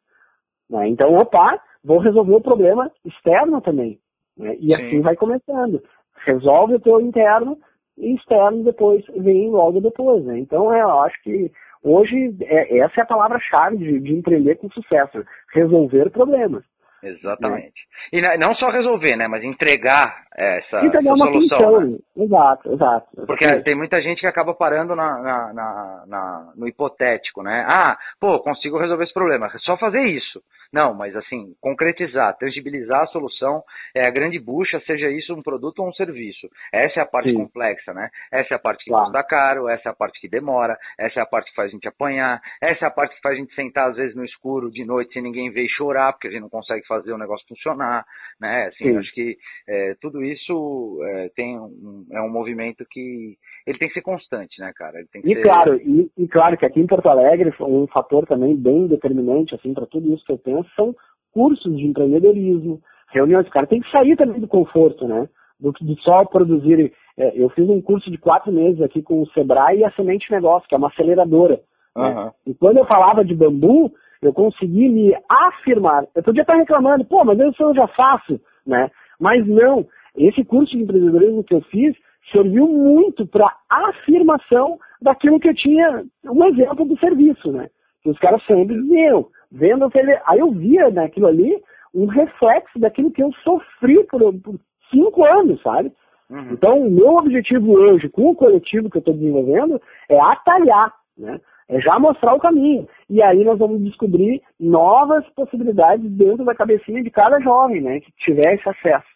[0.69, 0.89] Né?
[0.89, 3.99] Então, opa, vou resolver o problema externo também.
[4.37, 4.55] Né?
[4.55, 4.73] E Sim.
[4.73, 5.81] assim vai começando.
[6.25, 7.57] Resolve o teu interno
[7.97, 10.23] e externo depois vem logo depois.
[10.25, 10.39] Né?
[10.39, 11.51] Então, é, eu acho que
[11.83, 16.63] hoje é, essa é a palavra-chave de, de empreender com sucesso, resolver problemas.
[17.05, 17.87] Exatamente.
[18.11, 19.27] E não só resolver, né?
[19.27, 21.57] Mas entregar essa, entregar essa solução.
[21.57, 21.81] Função.
[21.81, 21.97] Né?
[22.17, 23.25] Exato, exato.
[23.25, 27.65] Porque tem muita gente que acaba parando na, na, na, na, no hipotético, né?
[27.67, 29.47] Ah, pô, consigo resolver esse problema.
[29.47, 30.41] É só fazer isso.
[30.73, 33.63] Não, mas assim, concretizar, tangibilizar a solução
[33.95, 36.49] é a grande bucha, seja isso um produto ou um serviço.
[36.73, 37.37] Essa é a parte Sim.
[37.37, 38.09] complexa, né?
[38.29, 39.05] Essa é a parte que claro.
[39.05, 41.71] custa caro, essa é a parte que demora, essa é a parte que faz a
[41.71, 44.69] gente apanhar, essa é a parte que faz a gente sentar às vezes no escuro
[44.69, 47.47] de noite sem ninguém ver e chorar, porque a gente não consegue fazer o negócio
[47.47, 48.03] funcionar,
[48.37, 48.65] né?
[48.67, 49.37] Assim, acho que
[49.69, 54.59] é, tudo isso é, tem um, é um movimento que ele tem que ser constante,
[54.59, 54.99] né, cara?
[55.23, 55.41] e ser...
[55.41, 59.73] claro, e, e, claro que aqui em Porto Alegre um fator também bem determinante assim
[59.73, 60.95] para tudo isso que eu penso são
[61.33, 62.79] cursos de empreendedorismo,
[63.11, 63.49] reuniões.
[63.49, 65.27] Cara tem que sair também do conforto, né?
[65.59, 66.93] Do, de só produzir.
[67.17, 70.31] É, eu fiz um curso de quatro meses aqui com o Sebrae e a Semente
[70.31, 71.59] Negócio, que é uma aceleradora.
[71.95, 72.03] Uhum.
[72.03, 72.31] Né?
[72.47, 76.05] E quando eu falava de bambu, eu consegui me afirmar.
[76.15, 78.89] Eu podia estar reclamando, pô, mas isso eu já faço, né?
[79.19, 79.85] Mas não,
[80.17, 81.95] esse curso de empreendedorismo que eu fiz
[82.31, 87.69] serviu muito para afirmação daquilo que eu tinha, um exemplo do serviço, né?
[88.01, 90.17] Que os caras sempre diziam, vendo aquele.
[90.25, 91.61] Aí eu via naquilo ali
[91.93, 94.59] um reflexo daquilo que eu sofri por, por
[94.91, 95.91] cinco anos, sabe?
[96.29, 96.51] Uhum.
[96.51, 101.39] Então, o meu objetivo hoje, com o coletivo que eu estou desenvolvendo, é atalhar, né?
[101.67, 102.87] É já mostrar o caminho.
[103.09, 107.99] E aí nós vamos descobrir novas possibilidades dentro da cabecinha de cada jovem, né?
[108.01, 109.14] Que tiver esse acesso.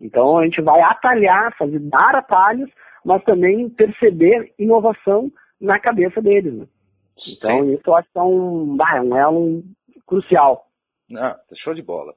[0.00, 2.70] Então a gente vai atalhar, fazer dar atalhos,
[3.04, 5.30] mas também perceber inovação
[5.60, 6.54] na cabeça deles.
[6.54, 6.66] Né?
[7.28, 7.74] Então Sim.
[7.74, 9.62] isso eu acho que é um, ah, um elo
[10.06, 10.66] crucial.
[11.08, 12.14] Não, show de bola.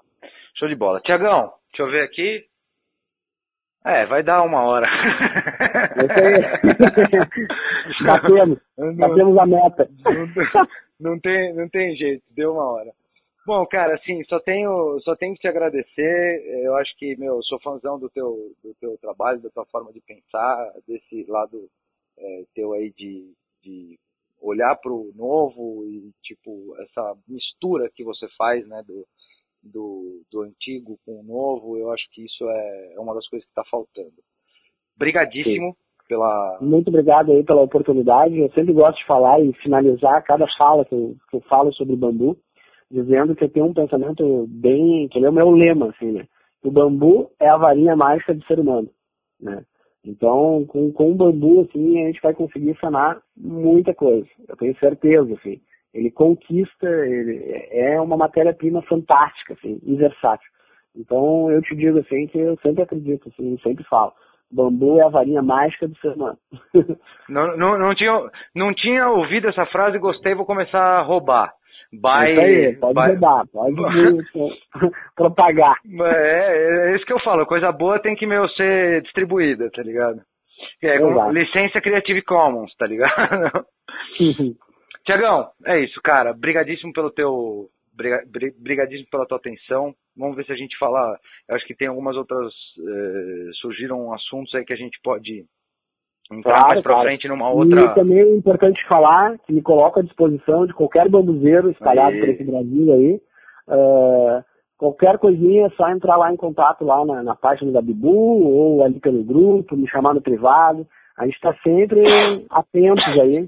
[0.56, 1.00] Show de bola.
[1.02, 2.46] Tiagão, deixa eu ver aqui.
[3.86, 4.88] É, vai dar uma hora.
[5.96, 6.42] Isso aí.
[8.06, 8.60] batemos.
[8.98, 9.90] Batemos a meta.
[10.04, 12.92] Não, não, tem, não tem jeito, deu uma hora.
[13.50, 16.64] Bom, cara, assim, só tenho, só tenho que te agradecer.
[16.64, 20.00] Eu acho que, meu, sou fãzão do teu, do teu trabalho, da tua forma de
[20.02, 21.68] pensar, desse lado
[22.16, 23.34] é, teu aí de,
[23.64, 23.98] de
[24.40, 29.04] olhar para o novo e, tipo, essa mistura que você faz, né, do,
[29.64, 33.44] do, do antigo com o novo, eu acho que isso é, é uma das coisas
[33.48, 34.14] que está faltando.
[34.96, 35.76] Obrigadíssimo
[36.08, 36.60] pela...
[36.62, 38.38] Muito obrigado aí pela oportunidade.
[38.38, 41.96] Eu sempre gosto de falar e finalizar cada fala que eu, que eu falo sobre
[41.96, 42.38] bambu
[42.92, 46.26] dizendo que eu tenho um pensamento bem, que ele é o meu lema, assim, né?
[46.64, 48.90] O bambu é a varinha mágica do ser humano,
[49.40, 49.64] né?
[50.04, 54.28] Então, com, com o bambu, assim, a gente vai conseguir sanar muita coisa.
[54.48, 55.62] Eu tenho certeza, assim.
[55.94, 60.50] Ele conquista, ele é uma matéria-prima fantástica, assim, e versátil.
[60.96, 64.14] Então, eu te digo, assim, que eu sempre acredito, assim, sempre falo.
[64.52, 66.38] Bambu é a varinha mágica do ser humano.
[67.30, 71.54] não, não, não, tinha, não tinha ouvido essa frase gostei, vou começar a roubar.
[71.92, 73.08] By, isso aí, pode by...
[73.08, 73.76] roubar, pode
[75.16, 75.76] propagar.
[76.02, 80.22] É, é isso que eu falo, coisa boa tem que meu ser distribuída, tá ligado?
[80.84, 83.66] É, com licença Creative Commons, tá ligado?
[85.06, 86.34] Tiagão, é isso, cara.
[86.34, 87.68] Brigadíssimo pelo teu.
[88.60, 89.94] Brigadíssimo pela tua atenção.
[90.16, 91.18] Vamos ver se a gente fala.
[91.48, 92.54] Eu acho que tem algumas outras.
[92.78, 95.46] Eh, surgiram assuntos aí que a gente pode
[96.32, 97.08] entrar claro, mais pra claro.
[97.08, 97.82] frente numa outra.
[97.82, 102.20] E também é importante falar que me coloco à disposição de qualquer bambuzeiro espalhado aí.
[102.20, 103.22] por esse Brasil aí.
[103.68, 104.44] Uh,
[104.78, 108.84] qualquer coisinha é só entrar lá em contato lá na, na página da Bibu ou
[108.84, 110.86] ali pelo grupo, me chamar no privado.
[111.18, 112.02] A gente está sempre
[112.50, 113.46] atentos aí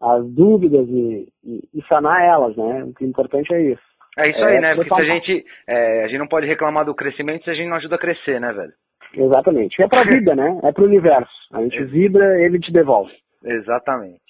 [0.00, 2.84] às dúvidas e, e, e, sanar elas, né?
[2.84, 3.82] O que é importante é isso.
[4.18, 4.74] É isso aí, é, né?
[4.74, 7.68] Porque se a gente, é, a gente não pode reclamar do crescimento se a gente
[7.68, 8.72] não ajuda a crescer, né, velho?
[9.14, 9.82] Exatamente.
[9.82, 10.60] É pra vida, né?
[10.64, 11.32] É pro universo.
[11.52, 13.12] A gente vibra, ele te devolve.
[13.44, 14.20] Exatamente.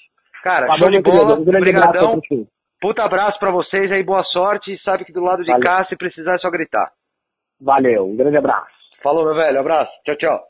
[0.43, 1.39] Cara, tá show de bola.
[1.39, 2.21] Um grande Obrigadão.
[2.81, 4.73] Puta abraço pra vocês aí, boa sorte.
[4.73, 5.65] E sabe que do lado de Valeu.
[5.65, 6.91] cá, se precisar, é só gritar.
[7.61, 8.71] Valeu, um grande abraço.
[9.03, 9.59] Falou, meu velho.
[9.59, 9.91] Abraço.
[10.05, 10.45] Tchau, tchau.